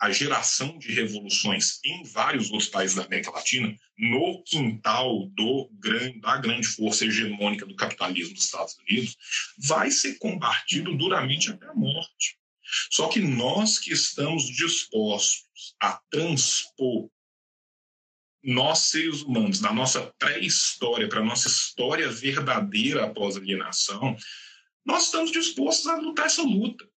[0.00, 6.20] a geração de revoluções em vários outros países da América Latina no quintal do grande,
[6.20, 9.16] da grande força hegemônica do capitalismo dos Estados Unidos
[9.58, 12.38] vai ser combatido duramente até a morte.
[12.90, 17.10] Só que nós que estamos dispostos a transpor
[18.42, 24.16] nós seres humanos, da nossa pré-história para a nossa história verdadeira após a alienação,
[24.84, 26.88] nós estamos dispostos a lutar essa luta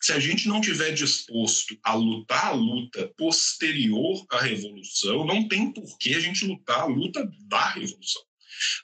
[0.00, 5.70] se a gente não tiver disposto a lutar a luta posterior à revolução, não tem
[5.70, 8.22] por que a gente lutar a luta da revolução.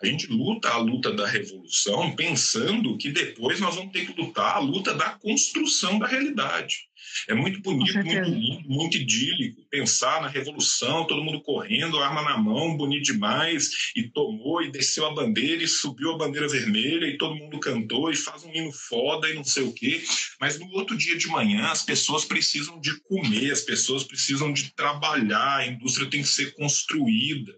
[0.03, 4.57] A gente luta a luta da revolução pensando que depois nós vamos ter que lutar
[4.57, 6.89] a luta da construção da realidade.
[7.29, 12.39] É muito bonito, muito lindo, muito idílico pensar na revolução, todo mundo correndo, arma na
[12.39, 17.19] mão, bonito demais, e tomou e desceu a bandeira e subiu a bandeira vermelha e
[17.19, 20.03] todo mundo cantou e faz um hino foda e não sei o quê.
[20.41, 24.73] Mas no outro dia de manhã as pessoas precisam de comer, as pessoas precisam de
[24.75, 27.55] trabalhar, a indústria tem que ser construída.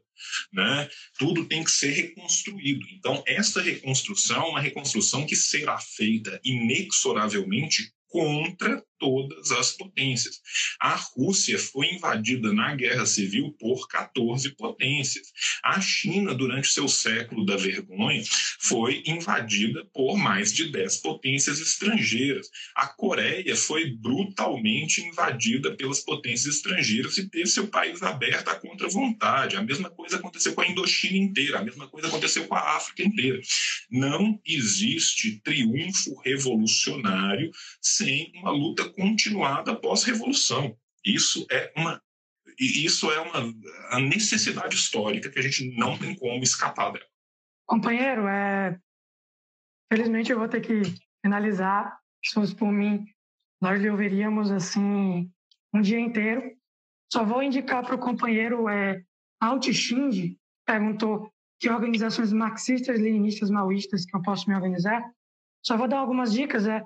[0.53, 0.89] Né?
[1.17, 2.85] Tudo tem que ser reconstruído.
[2.93, 10.41] Então, essa reconstrução é uma reconstrução que será feita inexoravelmente contra todas as potências.
[10.81, 15.33] A Rússia foi invadida na Guerra Civil por 14 potências.
[15.63, 18.23] A China, durante seu século da vergonha,
[18.61, 22.49] foi invadida por mais de 10 potências estrangeiras.
[22.75, 29.57] A Coreia foi brutalmente invadida pelas potências estrangeiras e teve seu país aberto à contra-vontade.
[29.57, 33.03] A mesma coisa aconteceu com a Indochina inteira, a mesma coisa aconteceu com a África
[33.03, 33.41] inteira.
[33.91, 40.77] Não existe triunfo revolucionário sem uma luta continuada após a revolução.
[41.05, 42.03] Isso é uma
[42.59, 43.55] isso é uma
[43.91, 47.07] a necessidade histórica que a gente não tem como escapar dela.
[47.67, 48.77] Companheiro, é...
[49.93, 50.83] felizmente eu vou ter que
[51.23, 51.99] finalizar.
[52.25, 53.07] Se fosse por mim,
[53.61, 55.31] nós lhe ouviríamos assim
[55.73, 56.57] um dia inteiro.
[57.13, 59.03] Só vou indicar para o companheiro é,
[59.41, 65.03] Altixinde, perguntou que organizações marxistas, leninistas, maoístas que eu posso me organizar.
[65.65, 66.67] Só vou dar algumas dicas.
[66.67, 66.83] É,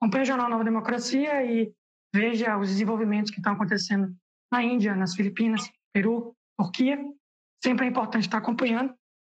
[0.00, 1.72] acompanhe o jornal Nova Democracia e
[2.14, 4.14] veja os desenvolvimentos que estão acontecendo
[4.50, 6.98] na Índia, nas Filipinas, Peru, Turquia.
[7.62, 8.94] Sempre é importante estar acompanhando.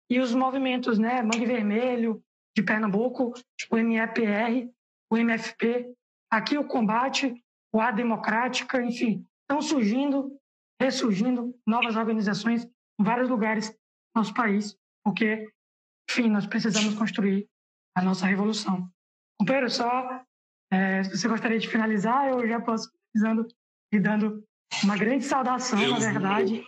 [0.10, 1.22] E os movimentos, né?
[1.22, 2.22] Mangue Vermelho,
[2.56, 3.34] de Pernambuco,
[3.70, 4.70] o MEPR,
[5.12, 5.94] o MFP,
[6.32, 7.34] aqui o Combate,
[7.74, 10.40] o A Democrática, enfim, estão surgindo,
[10.82, 12.66] ressurgindo novas organizações
[13.00, 13.76] em vários lugares do
[14.16, 15.50] nosso país, porque,
[16.10, 17.48] enfim, nós precisamos construir
[17.96, 18.90] a nossa revolução.
[19.38, 20.24] Companheiro, só
[20.72, 23.48] é, se você gostaria de finalizar, eu já posso finalizando
[23.92, 24.44] e dando
[24.84, 26.64] uma grande saudação, eu na verdade.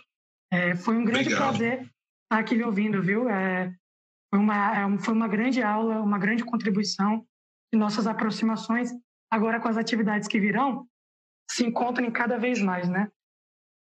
[0.50, 1.50] É, foi um grande Obrigado.
[1.50, 3.28] prazer estar aqui lhe ouvindo, viu?
[3.28, 3.72] É,
[4.30, 7.26] foi, uma, é, foi uma grande aula, uma grande contribuição
[7.72, 8.90] e nossas aproximações,
[9.30, 10.86] agora com as atividades que virão,
[11.50, 13.10] se encontram cada vez mais, né?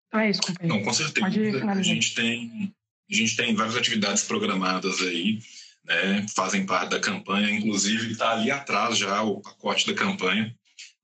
[0.08, 0.78] Então é isso, companheiro.
[0.78, 1.26] Não, com certeza.
[1.26, 2.74] A gente tem
[3.10, 5.40] a gente tem várias atividades programadas aí
[5.86, 10.54] né, fazem parte da campanha, inclusive está ali atrás já o pacote da campanha.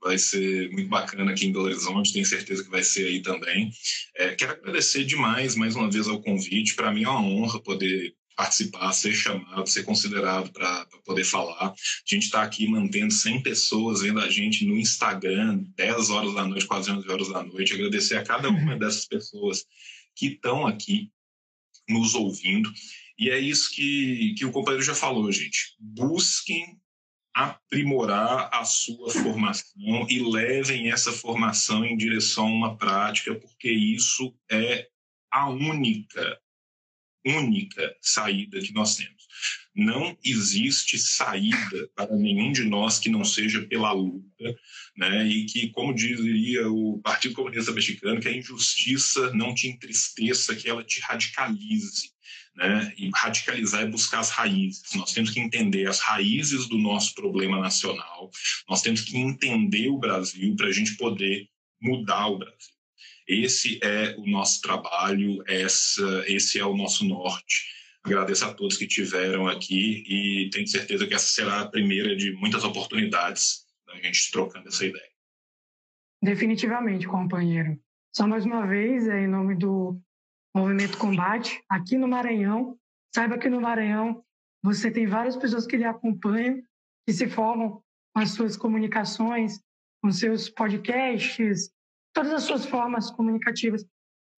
[0.03, 3.71] Vai ser muito bacana aqui em Belo Horizonte, tenho certeza que vai ser aí também.
[4.15, 6.73] É, quero agradecer demais, mais uma vez, ao convite.
[6.73, 11.67] Para mim é uma honra poder participar, ser chamado, ser considerado para poder falar.
[11.67, 11.75] A
[12.05, 16.65] gente está aqui mantendo 100 pessoas vendo a gente no Instagram, 10 horas da noite,
[16.65, 17.73] quase 11 horas da noite.
[17.73, 19.63] Agradecer a cada uma dessas pessoas
[20.15, 21.11] que estão aqui
[21.87, 22.71] nos ouvindo.
[23.17, 25.75] E é isso que, que o companheiro já falou, gente.
[25.79, 26.79] Busquem
[27.33, 34.35] aprimorar a sua formação e levem essa formação em direção a uma prática, porque isso
[34.49, 34.87] é
[35.31, 36.37] a única,
[37.25, 39.21] única saída que nós temos.
[39.73, 44.55] Não existe saída para nenhum de nós que não seja pela luta,
[44.97, 45.25] né?
[45.27, 50.69] E que, como dizia o Partido Comunista Mexicano, que a injustiça não te entristeça, que
[50.69, 52.11] ela te radicalize
[52.55, 52.93] né?
[52.97, 54.93] E radicalizar é buscar as raízes.
[54.95, 58.29] Nós temos que entender as raízes do nosso problema nacional.
[58.69, 61.47] Nós temos que entender o Brasil para a gente poder
[61.81, 62.70] mudar o Brasil.
[63.27, 67.65] Esse é o nosso trabalho, essa, esse é o nosso norte.
[68.03, 72.31] Agradeço a todos que tiveram aqui e tenho certeza que essa será a primeira de
[72.33, 75.11] muitas oportunidades da gente trocando essa ideia.
[76.21, 77.79] Definitivamente, companheiro.
[78.13, 79.99] Só mais uma vez, é, em nome do
[80.55, 82.77] Movimento Combate, aqui no Maranhão,
[83.13, 84.23] saiba que no Maranhão
[84.63, 86.61] você tem várias pessoas que lhe acompanham,
[87.07, 87.81] que se formam
[88.13, 89.59] com as suas comunicações,
[90.01, 91.71] com seus podcasts,
[92.13, 93.85] todas as suas formas comunicativas,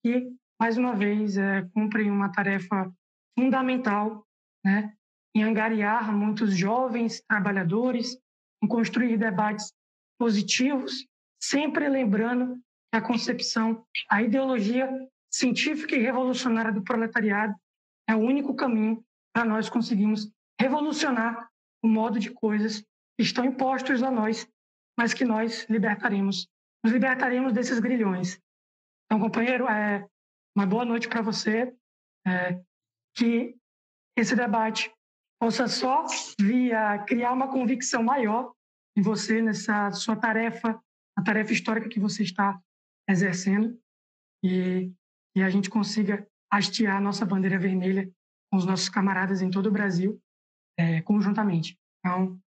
[0.05, 2.91] e, mais uma vez, é, cumprem uma tarefa
[3.37, 4.25] fundamental
[4.63, 4.95] né,
[5.35, 8.17] em angariar muitos jovens trabalhadores,
[8.61, 9.73] em construir debates
[10.19, 11.05] positivos,
[11.41, 14.89] sempre lembrando que a concepção, a ideologia
[15.31, 17.55] científica e revolucionária do proletariado
[18.07, 19.03] é o único caminho
[19.33, 21.49] para nós conseguirmos revolucionar
[21.83, 22.81] o modo de coisas
[23.17, 24.47] que estão impostos a nós,
[24.97, 26.47] mas que nós libertaremos.
[26.83, 28.39] Nos libertaremos desses grilhões.
[29.05, 30.07] Então, companheiro, é
[30.55, 31.73] uma boa noite para você.
[32.25, 32.61] É,
[33.15, 33.55] que
[34.17, 34.91] esse debate
[35.39, 36.05] possa só
[36.39, 38.53] via criar uma convicção maior
[38.97, 40.81] em você nessa sua tarefa,
[41.17, 42.59] a tarefa histórica que você está
[43.09, 43.77] exercendo
[44.43, 44.91] e,
[45.35, 48.09] e a gente consiga hastear a nossa bandeira vermelha
[48.49, 50.21] com os nossos camaradas em todo o Brasil
[50.77, 51.77] é, conjuntamente.
[51.99, 52.39] Então,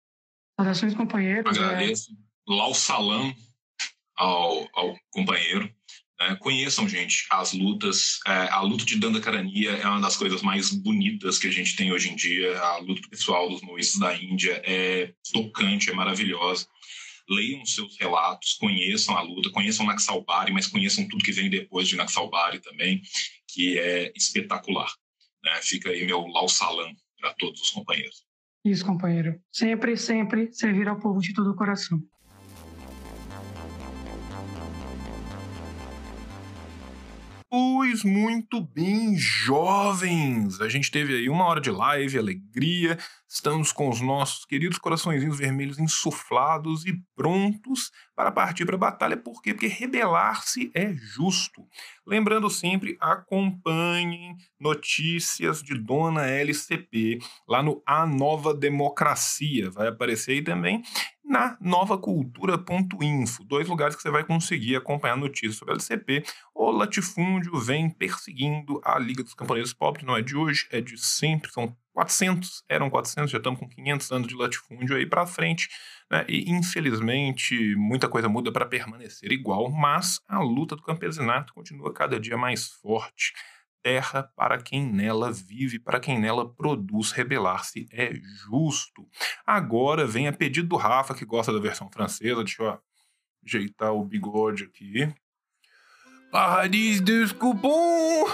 [0.60, 1.58] saudações, companheiros.
[1.58, 1.64] É.
[1.64, 2.12] Agradeço.
[2.14, 2.26] É...
[2.48, 3.34] Lau salam
[4.16, 5.70] ao, ao companheiro.
[6.20, 8.20] É, conheçam, gente, as lutas.
[8.26, 11.92] É, a luta de Dandakarania é uma das coisas mais bonitas que a gente tem
[11.92, 12.58] hoje em dia.
[12.60, 16.68] A luta pessoal dos maoístas da Índia é tocante, é maravilhosa.
[17.30, 21.96] Leiam seus relatos, conheçam a luta, conheçam Naxalbari, mas conheçam tudo que vem depois de
[21.96, 23.02] Naxalbari também,
[23.48, 24.94] que é espetacular.
[25.44, 25.60] Né?
[25.62, 28.24] Fica aí meu lau salam para todos os companheiros.
[28.64, 29.40] Isso, companheiro.
[29.52, 32.02] Sempre, sempre servir ao povo de todo o coração.
[37.56, 40.62] food Pois muito bem, jovens!
[40.62, 42.98] A gente teve aí uma hora de live, alegria.
[43.28, 49.18] Estamos com os nossos queridos coraçõezinhos vermelhos insuflados e prontos para partir para a batalha.
[49.18, 49.54] Por quê?
[49.54, 51.68] Porque rebelar-se é justo.
[52.08, 59.70] Lembrando sempre, acompanhem notícias de Dona LCP lá no A Nova Democracia.
[59.70, 60.82] Vai aparecer aí também
[61.26, 66.24] na novacultura.info, dois lugares que você vai conseguir acompanhar notícias sobre a LCP.
[66.54, 70.98] O latifúndio vem perseguindo a Liga dos Camponeses Pobres, não é de hoje, é de
[70.98, 75.70] sempre, são 400, eram 400, já estamos com 500 anos de latifúndio aí para frente,
[76.12, 76.26] né?
[76.28, 82.20] e infelizmente muita coisa muda para permanecer igual, mas a luta do campesinato continua cada
[82.20, 83.34] dia mais forte
[83.82, 87.12] terra para quem nela vive, para quem nela produz.
[87.12, 89.08] Rebelar-se é justo.
[89.46, 92.44] Agora vem a pedido do Rafa, que gosta da versão francesa.
[92.44, 92.80] Deixa eu
[93.46, 95.14] ajeitar o bigode aqui.
[96.32, 98.30] Paradis dos cupons!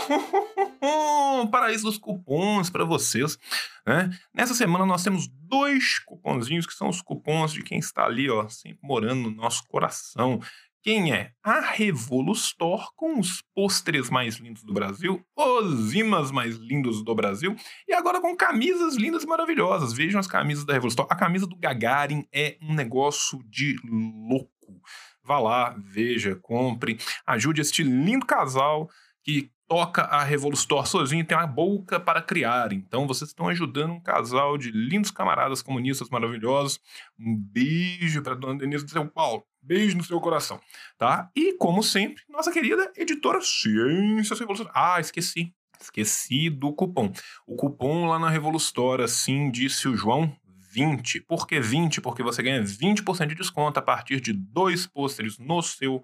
[1.51, 3.37] Paraíso dos cupons para vocês.
[3.85, 4.09] Né?
[4.33, 8.47] Nessa semana nós temos dois cupomzinhos que são os cupons de quem está ali, ó,
[8.47, 10.39] sempre morando no nosso coração.
[10.83, 11.31] Quem é?
[11.43, 17.55] A Revolustor, com os pôsteres mais lindos do Brasil, os imãs mais lindos do Brasil,
[17.87, 19.93] e agora com camisas lindas e maravilhosas.
[19.93, 21.05] Vejam as camisas da Revolustor.
[21.07, 24.81] A camisa do Gagarin é um negócio de louco.
[25.23, 28.89] Vá lá, veja, compre, ajude este lindo casal
[29.23, 32.73] que toca a Revolustor sozinho tem uma boca para criar.
[32.73, 36.77] Então vocês estão ajudando um casal de lindos camaradas comunistas maravilhosos.
[37.17, 39.45] Um beijo para dona Denise de São Paulo.
[39.61, 40.59] Beijo no seu coração,
[40.97, 41.29] tá?
[41.33, 44.75] E como sempre, nossa querida editora Ciências Revolucionárias.
[44.75, 45.53] Ah, esqueci.
[45.79, 47.11] Esqueci do cupom.
[47.47, 50.35] O cupom lá na Revolustora, sim, disse o João,
[50.71, 51.21] 20.
[51.21, 52.01] Por que 20?
[52.01, 56.03] Porque você ganha 20% de desconto a partir de dois pôsteres no seu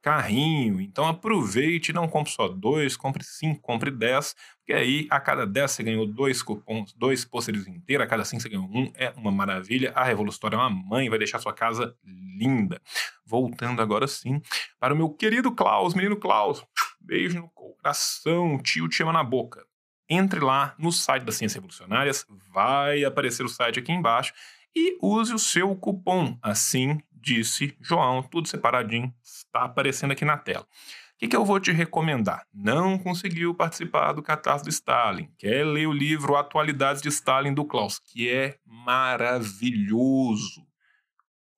[0.00, 0.80] carrinho.
[0.80, 5.72] Então aproveite, não compre só dois, compre cinco, compre dez, porque aí a cada dez
[5.72, 9.30] você ganhou dois cupons, dois pôsteres inteiros, a cada cinco você ganhou um, é uma
[9.30, 9.92] maravilha.
[9.94, 12.80] A Revolutória é uma mãe, vai deixar sua casa linda.
[13.24, 14.40] Voltando agora sim
[14.78, 16.64] para o meu querido Klaus, menino Klaus,
[17.00, 19.66] beijo no coração, tio te ama na boca.
[20.08, 24.32] Entre lá no site das Ciências Revolucionárias, vai aparecer o site aqui embaixo
[24.74, 26.38] e use o seu cupom.
[26.42, 30.62] Assim disse João, tudo separadinho, está aparecendo aqui na tela.
[30.62, 32.46] O que, que, eu vou te recomendar?
[32.54, 35.28] Não conseguiu participar do Catarse do Stalin?
[35.36, 40.64] Quer ler o livro Atualidades de Stalin do Klaus, que é maravilhoso.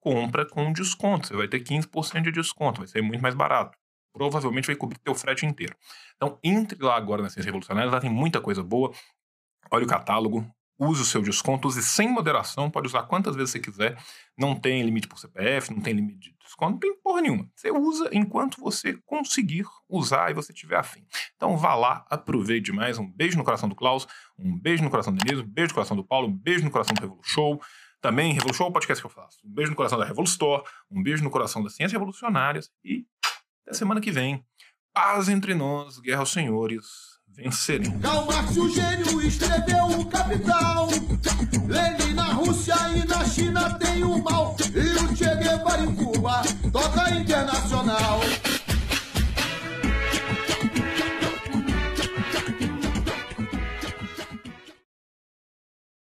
[0.01, 3.77] Compra com desconto, você vai ter 15% de desconto, vai ser muito mais barato.
[4.13, 5.75] Provavelmente vai cobrir teu frete inteiro.
[6.17, 8.93] Então, entre lá agora nas Ciências Revolucionárias, lá tem muita coisa boa.
[9.71, 10.45] Olha o catálogo,
[10.81, 14.03] use o seu desconto, use sem moderação, pode usar quantas vezes você quiser,
[14.37, 17.47] não tem limite por CPF, não tem limite de desconto, não tem porra nenhuma.
[17.55, 21.05] Você usa enquanto você conseguir usar e você tiver afim.
[21.37, 22.99] Então vá lá, aproveite demais.
[22.99, 24.09] Um beijo no coração do Klaus,
[24.39, 26.71] um beijo no coração do Denise, um beijo no coração do Paulo, um beijo no
[26.71, 27.61] coração do Revolu Show.
[28.01, 29.39] Também, Revolution é o podcast que eu faço.
[29.45, 33.05] Um beijo no coração da Revolustor, um beijo no coração das Ciências Revolucionárias e
[33.67, 34.45] até semana que vem.
[34.93, 36.87] Paz entre nós, guerra aos senhores,
[37.29, 38.01] venceremos.
[38.03, 40.89] Karl Marx, o gênio, escreveu o Capital.
[41.69, 44.57] Lenin na Rússia e na China tem o mal.
[44.75, 46.43] E o Che Guevara em Cuba
[46.73, 48.21] toca internacional.